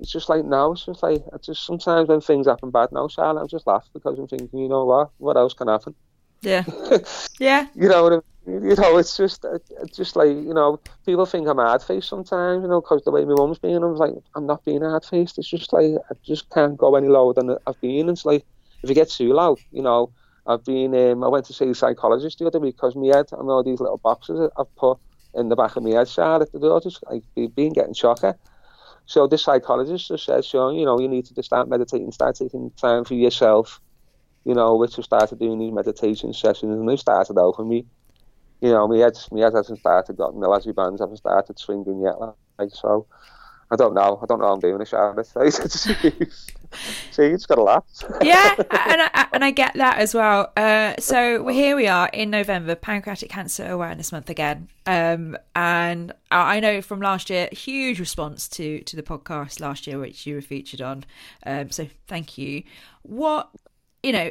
it's 0.00 0.10
just 0.10 0.28
like 0.30 0.44
now, 0.44 0.72
it's 0.72 0.86
just 0.86 1.02
like, 1.02 1.22
just 1.42 1.66
sometimes 1.66 2.08
when 2.08 2.22
things 2.22 2.46
happen 2.46 2.70
bad 2.70 2.92
now, 2.92 3.08
Charlotte, 3.08 3.42
I 3.42 3.46
just 3.46 3.66
laugh 3.66 3.86
because 3.92 4.18
I'm 4.18 4.26
thinking, 4.26 4.58
you 4.58 4.68
know 4.68 4.86
what, 4.86 5.10
what 5.18 5.36
else 5.36 5.52
can 5.52 5.68
happen? 5.68 5.94
Yeah. 6.42 6.64
yeah. 7.38 7.68
you 7.74 7.88
know 7.88 8.02
what 8.02 8.12
I 8.12 8.16
mean? 8.16 8.64
You 8.64 8.74
know, 8.74 8.98
it's 8.98 9.16
just, 9.16 9.44
it's 9.44 9.96
just 9.96 10.16
like, 10.16 10.28
you 10.28 10.52
know, 10.52 10.80
people 11.06 11.26
think 11.26 11.46
I'm 11.46 11.58
hard 11.58 11.82
faced 11.82 12.08
sometimes, 12.08 12.62
you 12.62 12.68
know, 12.68 12.80
because 12.80 13.02
the 13.04 13.12
way 13.12 13.24
my 13.24 13.34
mum's 13.34 13.58
being, 13.58 13.82
I 13.82 13.86
was 13.86 14.00
like, 14.00 14.14
I'm 14.34 14.46
not 14.46 14.64
being 14.64 14.82
hard 14.82 15.04
faced. 15.04 15.38
It's 15.38 15.48
just 15.48 15.72
like, 15.72 15.92
I 16.10 16.14
just 16.24 16.50
can't 16.50 16.76
go 16.76 16.96
any 16.96 17.06
lower 17.08 17.34
than 17.34 17.56
I've 17.66 17.80
been. 17.80 18.08
It's 18.08 18.24
like, 18.24 18.44
if 18.82 18.88
you 18.88 18.96
get 18.96 19.10
too 19.10 19.32
low, 19.32 19.56
you 19.70 19.82
know, 19.82 20.10
I've 20.46 20.64
been, 20.64 20.94
um, 20.94 21.22
I 21.22 21.28
went 21.28 21.44
to 21.46 21.52
see 21.52 21.70
a 21.70 21.74
psychologist 21.74 22.40
the 22.40 22.46
other 22.46 22.58
week 22.58 22.76
because 22.76 22.96
my 22.96 23.06
head 23.06 23.26
and 23.30 23.48
all 23.48 23.62
these 23.62 23.80
little 23.80 23.98
boxes 23.98 24.50
I've 24.58 24.74
put 24.74 24.98
in 25.34 25.48
the 25.48 25.56
back 25.56 25.76
of 25.76 25.84
my 25.84 25.90
head, 25.90 26.08
Charlotte, 26.08 26.50
they're 26.52 26.80
just 26.80 27.02
like, 27.08 27.22
been 27.54 27.72
getting 27.72 27.94
shocker. 27.94 28.36
So 29.06 29.26
this 29.26 29.44
psychologist 29.44 30.08
just 30.08 30.24
says, 30.24 30.46
Sean, 30.46 30.74
you 30.74 30.84
know, 30.84 30.98
you 30.98 31.08
need 31.08 31.26
to 31.26 31.34
just 31.34 31.46
start 31.46 31.68
meditating, 31.68 32.10
start 32.12 32.36
taking 32.36 32.70
time 32.72 33.04
for 33.04 33.14
yourself, 33.14 33.80
you 34.44 34.54
know, 34.54 34.76
which 34.76 34.98
I 34.98 35.02
started 35.02 35.38
doing 35.38 35.58
these 35.58 35.72
meditation 35.72 36.32
sessions 36.32 36.78
and 36.78 36.88
they 36.88 36.96
started 36.96 37.38
out 37.38 37.56
for 37.56 37.64
me. 37.64 37.86
You 38.60 38.70
know, 38.70 38.86
my 38.86 38.98
head, 38.98 39.18
my 39.30 39.40
head 39.40 39.54
hasn't 39.54 39.80
started 39.80 40.16
gotten 40.16 40.40
the 40.40 40.72
bands 40.74 41.00
haven't 41.00 41.16
started 41.16 41.58
swinging 41.58 42.00
yet. 42.00 42.14
Like, 42.58 42.70
so 42.70 43.06
I 43.72 43.76
don't 43.76 43.94
know. 43.94 44.20
I 44.22 44.26
don't 44.26 44.40
know 44.40 44.52
I'm 44.52 44.60
doing 44.60 44.80
a 44.80 44.84
Charlotte. 44.84 45.26
See, 47.10 47.22
it's 47.24 47.46
got 47.46 47.58
a 47.58 47.62
laugh. 47.62 47.84
yeah, 48.22 48.54
and 48.58 49.02
I, 49.02 49.26
and 49.32 49.44
I 49.44 49.50
get 49.50 49.74
that 49.74 49.98
as 49.98 50.14
well. 50.14 50.52
Uh, 50.56 50.94
so 50.98 51.46
here 51.48 51.74
we 51.74 51.86
are 51.86 52.08
in 52.08 52.30
November, 52.30 52.74
Pancreatic 52.74 53.30
Cancer 53.30 53.66
Awareness 53.70 54.12
Month 54.12 54.30
again, 54.30 54.68
um, 54.86 55.36
and 55.54 56.12
I 56.30 56.60
know 56.60 56.82
from 56.82 57.00
last 57.00 57.30
year, 57.30 57.48
huge 57.52 57.98
response 57.98 58.48
to 58.50 58.80
to 58.80 58.96
the 58.96 59.02
podcast 59.02 59.60
last 59.60 59.86
year, 59.86 59.98
which 59.98 60.26
you 60.26 60.34
were 60.34 60.42
featured 60.42 60.80
on. 60.80 61.04
Um, 61.44 61.70
so 61.70 61.88
thank 62.06 62.38
you. 62.38 62.62
What 63.02 63.50
you 64.02 64.12
know, 64.12 64.30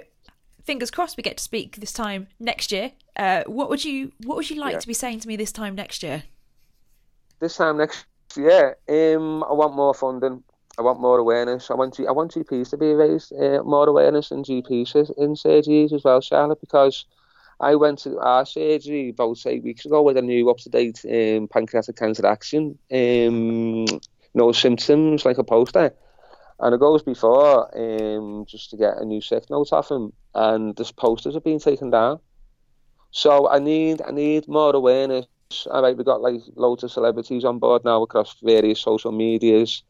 fingers 0.64 0.92
crossed 0.92 1.18
we 1.18 1.24
get 1.24 1.38
to 1.38 1.44
speak 1.44 1.78
this 1.78 1.94
time 1.94 2.28
next 2.40 2.72
year. 2.72 2.92
Uh, 3.16 3.44
what 3.46 3.70
would 3.70 3.84
you 3.84 4.12
What 4.24 4.38
would 4.38 4.50
you 4.50 4.60
like 4.60 4.74
yeah. 4.74 4.80
to 4.80 4.88
be 4.88 4.94
saying 4.94 5.20
to 5.22 5.28
me 5.28 5.36
this 5.36 5.52
time 5.52 5.76
next 5.76 6.04
year? 6.04 6.24
This 7.40 7.58
time 7.58 7.78
next 7.78 8.06
year, 8.36 8.78
um, 8.88 9.44
I 9.44 9.54
want 9.54 9.76
more 9.76 9.94
funding. 9.94 10.44
I 10.78 10.84
want 10.84 11.02
more 11.02 11.20
awareness. 11.20 11.70
I 11.70 11.74
want 11.74 12.00
I 12.00 12.12
want 12.12 12.34
GPs 12.34 12.70
to 12.70 12.78
be 12.78 12.94
raised, 12.94 13.34
uh, 13.34 13.62
more 13.64 13.88
awareness 13.88 14.32
in 14.32 14.44
GPs 14.44 14.96
in 15.18 15.36
surgeries 15.36 15.92
as 15.92 16.04
well, 16.04 16.22
Charlotte, 16.22 16.62
because 16.62 17.06
I 17.60 17.76
went 17.76 18.00
to 18.00 18.18
our 18.20 18.46
surgery 18.46 19.10
about 19.10 19.46
eight 19.46 19.64
weeks 19.64 19.86
ago 19.86 20.02
with 20.02 20.18
a 20.18 20.22
new 20.22 20.50
up 20.50 20.58
to 20.60 20.70
date 20.70 21.04
um, 21.06 21.48
pancreatic 21.48 21.96
cancer 21.96 22.26
action, 22.26 22.78
um, 22.92 23.86
no 24.34 24.52
symptoms, 24.52 25.26
like 25.26 25.38
a 25.38 25.44
poster. 25.44 25.94
And 26.62 26.76
it 26.76 26.80
goes 26.80 27.02
before 27.04 27.76
um, 27.78 28.46
just 28.48 28.70
to 28.70 28.78
get 28.78 28.98
a 28.98 29.06
new 29.06 29.20
sick 29.20 29.50
note 29.50 29.74
off 29.74 29.90
him, 29.90 30.14
and 30.36 30.76
this 30.76 30.92
posters 30.92 31.36
are 31.36 31.42
being 31.42 31.60
taken 31.60 31.90
down. 31.90 32.20
So 33.12 33.50
I 33.50 33.60
need 33.60 34.02
I 34.02 34.12
need 34.12 34.48
more 34.48 34.76
awareness. 34.76 35.26
All 35.70 35.82
right, 35.82 35.98
we've 35.98 36.06
got 36.06 36.22
like 36.22 36.42
loads 36.56 36.84
of 36.84 36.92
celebrities 36.92 37.44
on 37.44 37.60
board 37.60 37.84
now 37.84 38.04
across 38.04 38.38
various 38.42 38.80
social 38.80 39.12
medias 39.12 39.84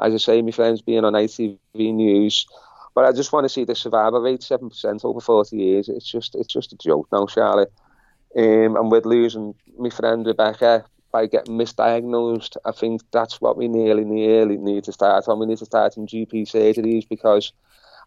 as 0.00 0.14
I 0.14 0.18
say, 0.18 0.42
my 0.42 0.50
friends 0.50 0.82
being 0.82 1.04
on 1.04 1.14
ITV 1.14 1.58
News. 1.74 2.46
But 2.94 3.04
I 3.04 3.12
just 3.12 3.32
want 3.32 3.44
to 3.44 3.48
see 3.48 3.64
the 3.64 3.74
survival 3.74 4.20
rate, 4.20 4.42
seven 4.42 4.70
percent 4.70 5.04
over 5.04 5.20
forty 5.20 5.56
years. 5.56 5.88
It's 5.88 6.10
just 6.10 6.34
it's 6.34 6.52
just 6.52 6.72
a 6.72 6.76
joke 6.76 7.08
now, 7.12 7.26
Charlie. 7.26 7.66
Um, 8.36 8.76
and 8.76 8.90
with 8.90 9.06
losing 9.06 9.54
my 9.78 9.90
friend 9.90 10.26
Rebecca 10.26 10.84
by 11.16 11.26
getting 11.26 11.56
misdiagnosed, 11.56 12.58
I 12.66 12.72
think 12.72 13.00
that's 13.10 13.40
what 13.40 13.56
we 13.56 13.68
nearly 13.68 14.04
nearly 14.04 14.58
need 14.58 14.84
to 14.84 14.92
start 14.92 15.26
on. 15.28 15.38
We 15.38 15.46
need 15.46 15.62
to 15.64 15.64
start 15.64 15.96
in 15.96 16.06
GP 16.06 16.34
surgeries 16.54 17.08
because 17.08 17.54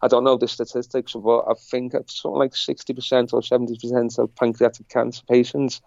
I 0.00 0.06
don't 0.06 0.22
know 0.22 0.36
the 0.36 0.46
statistics, 0.46 1.14
but 1.14 1.40
I 1.40 1.54
think 1.70 1.92
it's 1.92 2.22
something 2.22 2.38
like 2.38 2.54
sixty 2.54 2.92
percent 2.94 3.32
or 3.32 3.42
seventy 3.42 3.76
percent 3.76 4.16
of 4.20 4.32
pancreatic 4.36 4.88
cancer 4.88 5.22
patients 5.28 5.80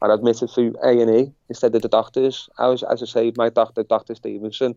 are 0.00 0.12
admitted 0.12 0.50
through 0.50 0.76
A 0.84 1.00
and 1.02 1.10
E 1.20 1.32
instead 1.48 1.74
of 1.74 1.82
the 1.82 1.88
doctors. 1.88 2.48
I 2.58 2.68
was, 2.68 2.84
as 2.84 3.02
I 3.02 3.06
say, 3.06 3.32
my 3.36 3.48
doctor, 3.48 3.82
Doctor 3.82 4.14
Stevenson, 4.14 4.76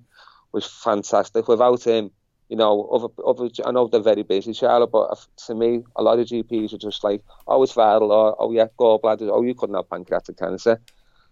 was 0.53 0.65
fantastic. 0.65 1.47
Without 1.47 1.83
him, 1.83 2.09
you 2.49 2.57
know, 2.57 2.89
other, 2.95 3.09
other, 3.23 3.47
I 3.63 3.71
know 3.71 3.87
they're 3.87 4.01
very 4.13 4.23
busy, 4.23 4.53
Charlotte, 4.53 4.91
but 4.91 5.23
to 5.45 5.53
me, 5.53 5.83
a 5.95 6.01
lot 6.01 6.17
of 6.17 6.25
GPs 6.25 6.73
are 6.73 6.79
just 6.79 7.03
like, 7.03 7.21
oh, 7.47 7.61
it's 7.61 7.75
viral, 7.75 8.09
or 8.09 8.35
oh, 8.39 8.51
yeah, 8.51 8.65
gallbladder, 8.79 9.29
oh, 9.31 9.43
you 9.43 9.53
couldn't 9.53 9.75
have 9.75 9.89
pancreatic 9.89 10.37
cancer. 10.39 10.81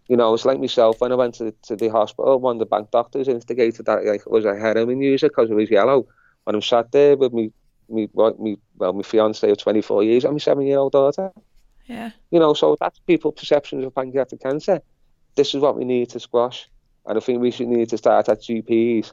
You 0.09 0.17
know, 0.17 0.33
it's 0.33 0.43
like 0.43 0.59
myself 0.59 0.99
when 0.99 1.11
I 1.11 1.15
went 1.15 1.35
to, 1.35 1.53
to 1.63 1.75
the 1.75 1.89
hospital, 1.89 2.39
one 2.39 2.55
of 2.55 2.59
the 2.59 2.65
bank 2.65 2.89
doctors 2.91 3.27
instigated 3.27 3.85
that 3.85 4.03
like, 4.03 4.25
was 4.25 4.43
a 4.43 4.55
heroin 4.57 5.01
user 5.01 5.29
because 5.29 5.51
it 5.51 5.53
was 5.53 5.69
yellow. 5.69 6.07
When 6.43 6.55
I'm 6.55 6.63
sat 6.63 6.91
there 6.91 7.15
with 7.15 7.31
me, 7.31 7.51
me, 7.89 8.09
me 8.39 8.57
well, 8.75 8.93
my 8.93 9.03
fiance 9.03 9.49
of 9.49 9.57
24 9.57 10.03
years 10.03 10.25
and 10.25 10.33
my 10.33 10.39
seven 10.39 10.65
year 10.65 10.79
old 10.79 10.93
daughter. 10.93 11.31
Yeah. 11.85 12.09
You 12.31 12.39
know, 12.39 12.55
so 12.55 12.75
that's 12.79 12.99
people's 12.99 13.35
perceptions 13.35 13.85
of 13.85 13.93
pancreatic 13.93 14.41
cancer. 14.41 14.81
This 15.35 15.53
is 15.53 15.61
what 15.61 15.77
we 15.77 15.85
need 15.85 16.09
to 16.09 16.19
squash. 16.19 16.67
And 17.05 17.17
I 17.17 17.21
think 17.21 17.39
we 17.39 17.51
should 17.51 17.67
need 17.67 17.89
to 17.89 17.97
start 17.97 18.29
at 18.29 18.41
GPs 18.41 19.11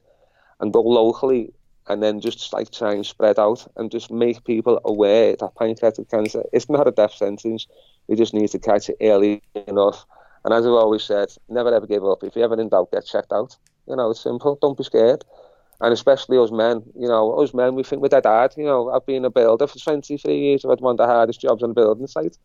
and 0.60 0.72
go 0.72 0.80
locally 0.80 1.52
and 1.88 2.02
then 2.02 2.20
just 2.20 2.52
like 2.52 2.70
try 2.70 2.92
and 2.92 3.06
spread 3.06 3.38
out 3.38 3.66
and 3.76 3.90
just 3.90 4.10
make 4.10 4.44
people 4.44 4.80
aware 4.84 5.36
that 5.36 5.54
pancreatic 5.56 6.10
cancer 6.10 6.42
is 6.52 6.68
not 6.68 6.88
a 6.88 6.90
death 6.90 7.14
sentence. 7.14 7.66
We 8.08 8.16
just 8.16 8.34
need 8.34 8.48
to 8.48 8.58
catch 8.58 8.88
it 8.88 8.96
early 9.00 9.42
enough. 9.66 10.04
And 10.46 10.54
as 10.54 10.64
I've 10.64 10.74
always 10.74 11.02
said, 11.02 11.28
never 11.48 11.74
ever 11.74 11.88
give 11.88 12.04
up. 12.04 12.22
If 12.22 12.36
you 12.36 12.44
ever 12.44 12.58
in 12.58 12.68
doubt, 12.68 12.92
get 12.92 13.04
checked 13.04 13.32
out. 13.32 13.56
You 13.88 13.96
know, 13.96 14.10
it's 14.10 14.20
simple. 14.20 14.56
Don't 14.62 14.78
be 14.78 14.84
scared. 14.84 15.24
And 15.80 15.92
especially 15.92 16.38
us 16.38 16.52
men, 16.52 16.84
you 16.94 17.08
know, 17.08 17.32
us 17.32 17.52
men, 17.52 17.74
we 17.74 17.82
think 17.82 18.00
we're 18.00 18.08
dead 18.08 18.26
hard. 18.26 18.54
You 18.56 18.64
know, 18.64 18.90
I've 18.90 19.04
been 19.04 19.24
a 19.24 19.30
builder 19.30 19.66
for 19.66 19.76
23 19.76 20.38
years. 20.38 20.64
I've 20.64 20.70
had 20.70 20.80
one 20.80 20.92
of 20.92 20.98
the 20.98 21.06
hardest 21.06 21.40
jobs 21.40 21.64
on 21.64 21.70
a 21.70 21.74
building 21.74 22.06
site. 22.06 22.38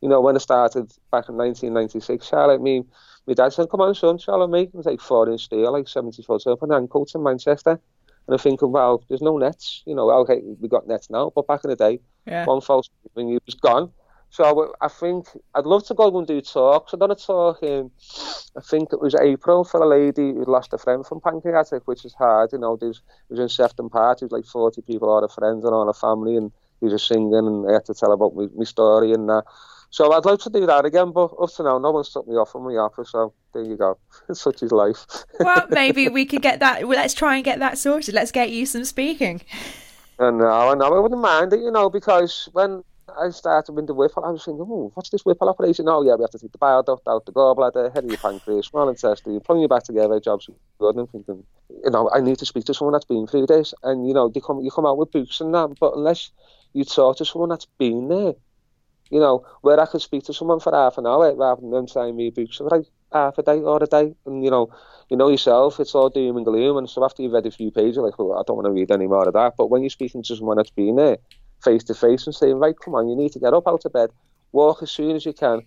You 0.00 0.08
know, 0.08 0.20
when 0.20 0.34
I 0.34 0.38
started 0.38 0.90
back 1.12 1.28
in 1.28 1.36
1996, 1.36 2.26
Charlotte, 2.26 2.54
I 2.54 2.58
mean, 2.58 2.88
my 3.28 3.34
dad 3.34 3.52
said, 3.52 3.70
come 3.70 3.80
on, 3.80 3.94
son, 3.94 4.18
shall 4.18 4.42
I 4.42 4.46
make? 4.46 4.70
It 4.70 4.74
was 4.74 4.86
like 4.86 5.00
four 5.00 5.30
inch 5.30 5.44
steel, 5.44 5.70
like 5.70 5.86
70 5.86 6.24
foot 6.24 6.44
up 6.48 6.60
and 6.60 6.72
ankles 6.72 7.14
in 7.14 7.22
Manchester. 7.22 7.70
And 7.70 8.34
I'm 8.34 8.38
thinking, 8.38 8.72
well, 8.72 9.04
there's 9.08 9.22
no 9.22 9.38
nets. 9.38 9.84
You 9.86 9.94
know, 9.94 10.10
okay, 10.10 10.42
we 10.60 10.68
got 10.68 10.88
nets 10.88 11.08
now, 11.08 11.30
but 11.32 11.46
back 11.46 11.60
in 11.62 11.70
the 11.70 11.76
day, 11.76 12.00
yeah. 12.26 12.46
one 12.46 12.60
false 12.60 12.90
when 13.12 13.28
you 13.28 13.38
was 13.46 13.54
gone. 13.54 13.92
So 14.34 14.74
I 14.80 14.88
think 14.88 15.28
I'd 15.54 15.64
love 15.64 15.86
to 15.86 15.94
go 15.94 16.18
and 16.18 16.26
do 16.26 16.40
talks. 16.40 16.92
I've 16.92 16.98
done 16.98 17.12
a 17.12 17.14
talk 17.14 17.62
in, 17.62 17.88
I 18.56 18.60
think 18.62 18.92
it 18.92 19.00
was 19.00 19.14
April 19.14 19.62
for 19.62 19.80
a 19.80 19.86
lady 19.86 20.32
who 20.32 20.44
lost 20.44 20.72
a 20.72 20.78
friend 20.78 21.06
from 21.06 21.20
pancreatic, 21.20 21.86
which 21.86 22.04
is 22.04 22.14
hard. 22.14 22.50
You 22.52 22.58
know, 22.58 22.74
there's, 22.74 22.96
it 22.96 23.34
was 23.34 23.38
in 23.38 23.48
Sefton 23.48 23.88
Park, 23.88 24.18
there 24.18 24.26
was 24.26 24.32
like 24.32 24.44
40 24.44 24.82
people, 24.82 25.08
all 25.08 25.20
the 25.20 25.28
friends 25.28 25.64
and 25.64 25.72
all 25.72 25.86
the 25.86 25.94
family, 25.94 26.36
and 26.36 26.50
he 26.80 26.86
was 26.86 27.06
singing, 27.06 27.32
and 27.32 27.70
I 27.70 27.74
had 27.74 27.84
to 27.84 27.94
tell 27.94 28.10
about 28.10 28.34
my, 28.34 28.48
my 28.56 28.64
story 28.64 29.12
and 29.12 29.28
that. 29.28 29.44
So 29.90 30.12
I'd 30.12 30.24
like 30.24 30.40
to 30.40 30.50
do 30.50 30.66
that 30.66 30.84
again, 30.84 31.12
but 31.12 31.30
up 31.40 31.52
to 31.54 31.62
now, 31.62 31.78
no 31.78 31.92
one's 31.92 32.10
took 32.10 32.26
me 32.26 32.34
off 32.34 32.56
on 32.56 32.64
my 32.64 32.72
offer, 32.72 33.04
so 33.04 33.34
there 33.52 33.62
you 33.62 33.76
go. 33.76 33.98
Such 34.32 34.64
is 34.64 34.72
life. 34.72 35.06
well, 35.38 35.64
maybe 35.70 36.08
we 36.08 36.26
could 36.26 36.42
get 36.42 36.58
that. 36.58 36.88
Well, 36.88 36.98
let's 36.98 37.14
try 37.14 37.36
and 37.36 37.44
get 37.44 37.60
that 37.60 37.78
sorted. 37.78 38.16
Let's 38.16 38.32
get 38.32 38.50
you 38.50 38.66
some 38.66 38.84
speaking. 38.84 39.42
And 40.18 40.38
no, 40.38 40.48
I 40.48 40.74
know. 40.74 40.92
I 40.92 40.98
wouldn't 40.98 41.20
mind 41.20 41.52
it, 41.52 41.60
you 41.60 41.70
know, 41.70 41.88
because 41.88 42.48
when 42.52 42.82
I 43.20 43.30
started 43.30 43.72
with 43.72 43.86
the 43.86 43.94
Whipple, 43.94 44.24
I 44.24 44.30
was 44.30 44.44
thinking, 44.44 44.66
oh, 44.68 44.90
what's 44.94 45.10
this 45.10 45.24
Whipple 45.24 45.48
operation? 45.48 45.88
Oh, 45.88 46.02
yeah, 46.02 46.14
we 46.14 46.22
have 46.22 46.30
to 46.30 46.38
take 46.38 46.52
the 46.52 46.58
bile 46.58 46.82
duct 46.82 47.06
out, 47.06 47.26
the 47.26 47.32
gallbladder, 47.32 47.94
head 47.94 48.04
of 48.04 48.10
your 48.10 48.18
pancreas, 48.18 48.66
small 48.66 48.88
intestine, 48.88 49.40
pulling 49.40 49.62
you 49.62 49.68
back 49.68 49.84
together, 49.84 50.18
job's 50.20 50.48
good. 50.78 50.96
And 50.96 51.10
thinking, 51.10 51.44
you 51.84 51.90
know, 51.90 52.10
I 52.12 52.20
need 52.20 52.38
to 52.38 52.46
speak 52.46 52.64
to 52.64 52.74
someone 52.74 52.92
that's 52.92 53.04
been 53.04 53.26
through 53.26 53.46
this. 53.46 53.74
And, 53.82 54.06
you 54.06 54.14
know, 54.14 54.30
come, 54.30 54.60
you 54.60 54.70
come 54.70 54.86
out 54.86 54.98
with 54.98 55.12
books 55.12 55.40
and 55.40 55.54
that, 55.54 55.76
but 55.80 55.94
unless 55.94 56.30
you 56.72 56.84
talk 56.84 57.18
to 57.18 57.24
someone 57.24 57.50
that's 57.50 57.66
been 57.78 58.08
there, 58.08 58.34
you 59.10 59.20
know, 59.20 59.46
where 59.60 59.78
I 59.78 59.86
could 59.86 60.02
speak 60.02 60.24
to 60.24 60.34
someone 60.34 60.60
for 60.60 60.72
half 60.72 60.98
an 60.98 61.06
hour 61.06 61.34
rather 61.34 61.60
than 61.60 61.70
them 61.70 62.16
me 62.16 62.30
books 62.30 62.56
for 62.56 62.64
like 62.64 62.86
half 63.12 63.38
a 63.38 63.42
day 63.42 63.60
or 63.60 63.82
a 63.82 63.86
day. 63.86 64.14
And, 64.26 64.44
you 64.44 64.50
know, 64.50 64.70
you 65.08 65.16
know 65.16 65.28
yourself, 65.28 65.78
it's 65.78 65.94
all 65.94 66.08
doom 66.08 66.36
and 66.36 66.44
gloom. 66.44 66.78
And 66.78 66.88
so 66.88 67.04
after 67.04 67.22
you've 67.22 67.32
read 67.32 67.46
a 67.46 67.50
few 67.50 67.70
pages, 67.70 67.98
like, 67.98 68.18
well, 68.18 68.38
I 68.38 68.42
don't 68.46 68.56
want 68.56 68.66
to 68.66 68.72
read 68.72 68.90
any 68.90 69.06
more 69.06 69.26
of 69.26 69.34
that. 69.34 69.54
But 69.56 69.70
when 69.70 69.82
you're 69.82 69.90
speaking 69.90 70.22
to 70.22 70.36
someone 70.36 70.56
that's 70.56 70.70
been 70.70 70.96
there 70.96 71.18
face 71.64 71.84
to 71.84 71.94
face 71.94 72.26
and 72.26 72.34
saying, 72.34 72.58
right, 72.58 72.74
come 72.84 72.94
on, 72.94 73.08
you 73.08 73.16
need 73.16 73.32
to 73.32 73.38
get 73.38 73.54
up 73.54 73.66
out 73.66 73.84
of 73.84 73.92
bed, 73.92 74.10
walk 74.52 74.82
as 74.82 74.90
soon 74.90 75.16
as 75.16 75.24
you 75.24 75.32
can. 75.32 75.62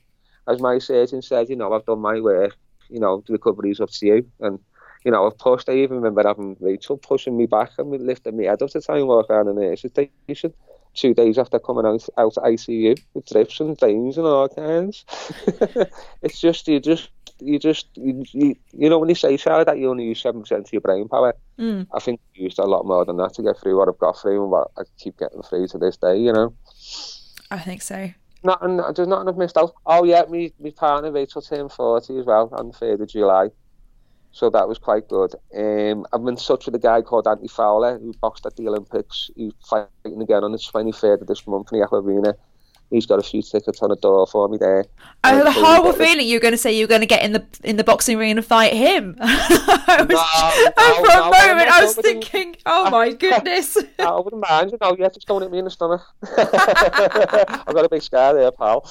As 0.48 0.62
my 0.62 0.78
surgeon 0.78 1.22
said, 1.22 1.50
you 1.50 1.56
know, 1.56 1.74
I've 1.74 1.86
done 1.86 2.00
my 2.00 2.22
work, 2.22 2.56
you 2.90 3.00
know, 3.00 3.24
the 3.28 3.34
recovery's 3.34 3.82
up 3.82 3.90
to 3.90 4.06
you. 4.06 4.32
And, 4.40 4.60
you 5.04 5.12
know, 5.12 5.28
I've 5.28 5.38
pushed, 5.38 5.68
I 5.70 5.74
even 5.74 5.98
remember 5.98 6.24
having 6.26 6.56
Rachel 6.60 6.98
pushing 6.98 7.36
me 7.36 7.46
back 7.46 7.72
and 7.78 7.90
lifting 7.90 8.38
me 8.38 8.46
head 8.46 8.62
up 8.62 8.70
to 8.72 8.82
try 8.82 8.98
and 8.98 9.08
walk 9.08 9.30
around 9.30 9.48
the 9.48 9.54
nurse's 9.54 9.92
station 9.92 10.54
two 10.94 11.14
days 11.14 11.38
after 11.38 11.60
coming 11.60 11.86
out 11.86 12.08
out 12.18 12.36
of 12.38 12.44
ICU 12.44 12.98
with 13.14 13.26
drips 13.28 13.60
and 13.60 13.78
things 13.78 14.18
and 14.18 14.26
all 14.26 14.50
kinds. 14.50 15.06
it's 16.22 16.40
just 16.40 16.68
you 16.68 16.80
just 16.80 17.10
you 17.40 17.60
just 17.60 17.88
you, 17.96 18.24
you, 18.32 18.56
you 18.72 18.90
know 18.90 19.00
when 19.00 19.10
you 19.10 19.16
say 19.16 19.38
Sarah 19.38 19.66
that 19.66 19.78
you 19.78 19.90
only 19.90 20.06
use 20.06 20.22
seven 20.22 20.42
percent 20.42 20.68
of 20.68 20.74
your 20.74 20.82
brain 20.82 21.08
power. 21.08 21.36
Mm. 21.60 21.88
I 21.94 22.00
think 22.00 22.20
I 22.36 22.42
used 22.42 22.60
a 22.60 22.66
lot 22.66 22.86
more 22.86 23.06
than 23.06 23.18
that 23.18 23.34
to 23.36 23.44
get 23.44 23.58
through 23.60 23.78
what 23.78 23.90
I've 23.90 23.98
got 23.98 24.20
through 24.20 24.42
and 24.42 24.52
what 24.52 24.72
I 24.78 24.84
keep 24.98 25.18
getting 25.18 25.42
through 25.42 25.68
to 25.70 25.78
this 25.78 25.98
day. 25.98 26.18
You 26.18 26.34
know. 26.34 26.54
I 27.50 27.60
think 27.60 27.82
so. 27.82 28.12
Not 28.44 28.64
and 28.64 28.80
there's 28.96 29.08
nothing 29.08 29.30
I've 29.30 29.38
missed 29.38 29.58
out. 29.58 29.74
Oh 29.86 30.04
yeah, 30.04 30.24
me, 30.30 30.54
my 30.60 30.72
partner 30.72 31.12
Rachel 31.12 31.42
turned 31.42 31.72
40 31.72 32.20
as 32.20 32.26
well 32.26 32.50
on 32.54 32.68
the 32.68 32.74
3rd 32.74 33.02
of 33.02 33.10
July. 33.10 33.50
So 34.32 34.52
that 34.52 34.68
was 34.68 34.78
quite 34.78 35.08
good. 35.08 35.34
Um, 35.56 36.06
I'm 36.14 36.28
in 36.28 36.36
touch 36.36 36.68
with 36.68 36.76
a 36.76 36.80
guy 36.80 37.02
called 37.02 37.28
Andy 37.28 37.48
Fowler 37.48 37.98
who 37.98 38.14
boxed 38.22 38.46
at 38.46 38.56
the 38.56 38.68
Olympics. 38.68 39.32
He's 39.36 39.54
fighting 39.68 40.22
again 40.22 40.44
on 40.44 40.52
the 40.52 40.60
23rd 40.60 41.22
of 41.22 41.28
this 41.28 41.48
month 41.48 41.70
in 41.72 41.80
the 41.80 41.86
Aqua 41.86 42.02
Arena. 42.02 42.36
He's 42.90 43.06
got 43.06 43.20
a 43.20 43.24
few 43.24 43.42
tickets 43.42 43.82
on 43.82 43.90
the 43.90 43.98
door 43.98 44.26
for 44.28 44.48
me 44.48 44.58
there. 44.58 44.86
I 45.24 45.34
had 45.34 45.46
a 45.46 45.52
horrible 45.52 45.92
feeling 45.92 46.26
you 46.26 46.38
were 46.38 46.42
going 46.42 46.54
to 46.54 46.58
say 46.58 46.72
you 46.72 46.86
were 46.86 46.90
going 46.90 47.02
to 47.02 47.08
get 47.08 47.24
in 47.24 47.34
the 47.34 47.46
in 47.64 47.76
the 47.76 47.84
boxing 47.84 48.18
ring 48.18 48.32
and 48.32 48.46
fight 48.46 48.74
him. 48.74 49.18
I 49.22 50.06
was, 50.08 50.74
No, 50.78 50.94
for 50.96 51.12
a 51.12 51.16
no, 51.16 51.32
moment, 51.32 51.70
I 51.70 51.84
was 51.84 51.96
thinking, 51.96 52.56
oh 52.66 52.90
my 52.90 53.12
goodness. 53.26 53.78
I 54.00 54.20
wouldn't 54.20 54.42
mind, 54.48 54.72
you 54.72 54.78
know, 54.80 54.96
yeah, 54.98 55.10
just 55.10 55.28
going 55.28 55.44
at 55.44 55.52
me 55.52 55.60
in 55.60 55.66
the 55.66 55.72
stomach. 55.72 56.02
I've 56.38 57.74
got 57.74 57.86
a 57.86 57.90
big 57.90 58.02
scar 58.02 58.34
there, 58.34 58.52
pal. 58.52 58.90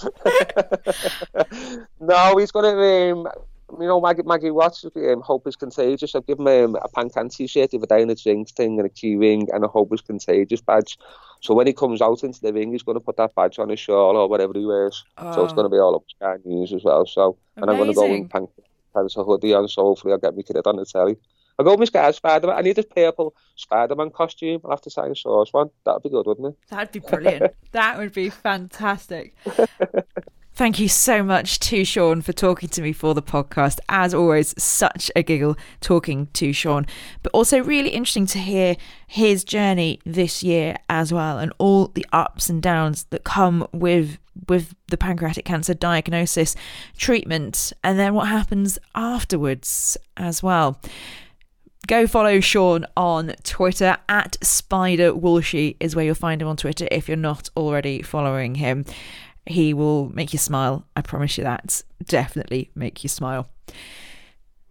no, 2.01 2.37
he's 2.37 2.51
going 2.51 2.75
to, 2.75 3.13
um, 3.13 3.29
you 3.81 3.87
know, 3.87 4.01
Maggie, 4.01 4.23
Maggie 4.25 4.51
Watts, 4.51 4.85
um, 4.85 5.21
Hope 5.21 5.47
is 5.47 5.57
Contagious. 5.57 6.15
I've 6.15 6.27
given 6.27 6.47
him 6.47 6.77
a 6.77 6.89
Pancan 6.89 7.31
t-shirt 7.35 7.71
the 7.71 7.79
other 7.79 7.87
day 7.87 8.03
and 8.03 8.11
a 8.11 8.15
Jinx 8.15 8.53
thing 8.53 8.79
and 8.79 8.87
a 8.87 8.89
key 8.91 9.17
ring 9.17 9.49
and 9.53 9.65
a 9.65 9.69
Hope 9.69 9.93
is 9.93 10.01
Contagious 10.01 10.61
badge. 10.61 10.99
So 11.41 11.55
when 11.55 11.67
he 11.67 11.73
comes 11.73 12.01
out 12.01 12.23
into 12.25 12.41
the 12.41 12.53
ring, 12.53 12.73
he's 12.73 12.83
going 12.83 12.97
to 12.97 13.01
put 13.05 13.17
that 13.19 13.35
badge 13.35 13.59
on 13.59 13.69
his 13.69 13.81
shawl 13.81 14.17
or 14.17 14.29
whatever 14.29 14.53
he 14.55 14.65
wears. 14.65 15.05
So 15.19 15.45
it's 15.45 15.53
Oh. 15.53 15.57
going 15.57 15.65
to 15.67 15.69
be 15.75 15.79
all 15.79 15.95
up 15.97 16.05
Sky 16.09 16.37
News 16.45 16.73
as 16.73 16.85
well. 16.85 17.07
So, 17.07 17.37
and 17.57 17.69
I'm 17.71 17.77
going 17.77 17.89
to 17.91 17.95
go 17.95 18.07
in 18.07 18.29
Pan- 18.29 18.49
pants 18.95 19.17
a 19.17 19.25
hoodie 19.25 19.53
on, 19.55 19.69
so 19.69 19.83
hopefully 19.83 20.13
I'll 20.13 20.19
get 20.19 20.37
me 20.37 20.43
kid 20.43 20.57
on 20.65 20.77
the 20.77 20.85
telly. 20.87 21.17
I'll 21.59 21.65
go 21.65 21.71
with 21.73 21.81
my 21.81 21.85
Sky 21.87 22.11
Spider-Man. 22.11 22.57
I 22.57 22.61
need 22.61 22.79
a 22.79 22.83
purple 22.83 23.35
Spider-Man 23.57 24.11
costume. 24.11 24.61
I'll 24.65 24.71
have 24.73 24.83
to 24.83 24.91
sign 24.91 25.11
a 25.13 25.17
source 25.17 25.53
one. 25.53 25.71
That'd 25.85 26.03
be 26.03 26.11
good, 26.11 26.27
wouldn't 26.27 26.49
it? 26.49 26.57
That'd 26.69 26.93
be 26.93 26.99
brilliant. 27.01 27.55
that 27.73 27.97
would 27.99 28.13
be 28.13 28.29
fantastic. 28.31 29.35
Thank 30.57 30.79
you 30.79 30.89
so 30.89 31.23
much 31.23 31.61
to 31.61 31.85
Sean 31.85 32.23
for 32.23 32.33
talking 32.33 32.71
to 32.71 32.81
me 32.81 32.95
for 32.95 33.13
the 33.13 33.21
podcast. 33.21 33.79
As 33.91 34.15
always, 34.15 34.55
such 34.57 35.11
a 35.15 35.23
giggle 35.23 35.55
talking 35.83 36.29
to 36.33 36.51
Sean, 36.55 36.87
but 37.23 37.31
also 37.35 37.63
really 37.63 37.91
interesting 37.91 38.25
to 38.29 38.39
hear 38.39 38.79
his 39.07 39.45
journey 39.45 40.01
this 40.07 40.43
year 40.43 40.79
as 40.89 41.13
well 41.13 41.39
and 41.39 41.53
all 41.59 41.89
the 41.89 42.07
ups 42.11 42.49
and 42.49 42.63
downs 42.63 43.05
that 43.11 43.23
come 43.23 43.69
with 43.73 44.17
with 44.49 44.75
the 44.89 44.97
pancreatic 44.97 45.45
cancer 45.45 45.75
diagnosis, 45.75 46.57
treatment, 46.97 47.75
and 47.85 47.99
then 47.99 48.15
what 48.15 48.29
happens 48.29 48.79
afterwards 48.95 49.99
as 50.17 50.43
well 50.43 50.81
go 51.87 52.07
follow 52.07 52.41
Sean 52.41 52.85
on 52.97 53.35
Twitter 53.45 53.97
at 54.09 54.37
Spider 54.45 55.13
Walshy 55.13 55.77
is 55.79 55.95
where 55.95 56.05
you'll 56.05 56.15
find 56.15 56.43
him 56.43 56.49
on 56.49 56.57
Twitter 56.57 56.89
if 56.91 57.09
you're 57.09 57.17
not 57.17 57.49
already 57.57 58.03
following 58.03 58.57
him. 58.57 58.85
He 59.47 59.75
will 59.75 60.09
make 60.11 60.33
you 60.33 60.39
smile. 60.39 60.87
I 60.97 61.03
promise 61.03 61.39
you 61.39 61.45
that. 61.45 61.83
Definitely 62.05 62.71
make 62.75 63.03
you 63.03 63.09
smile. 63.09 63.49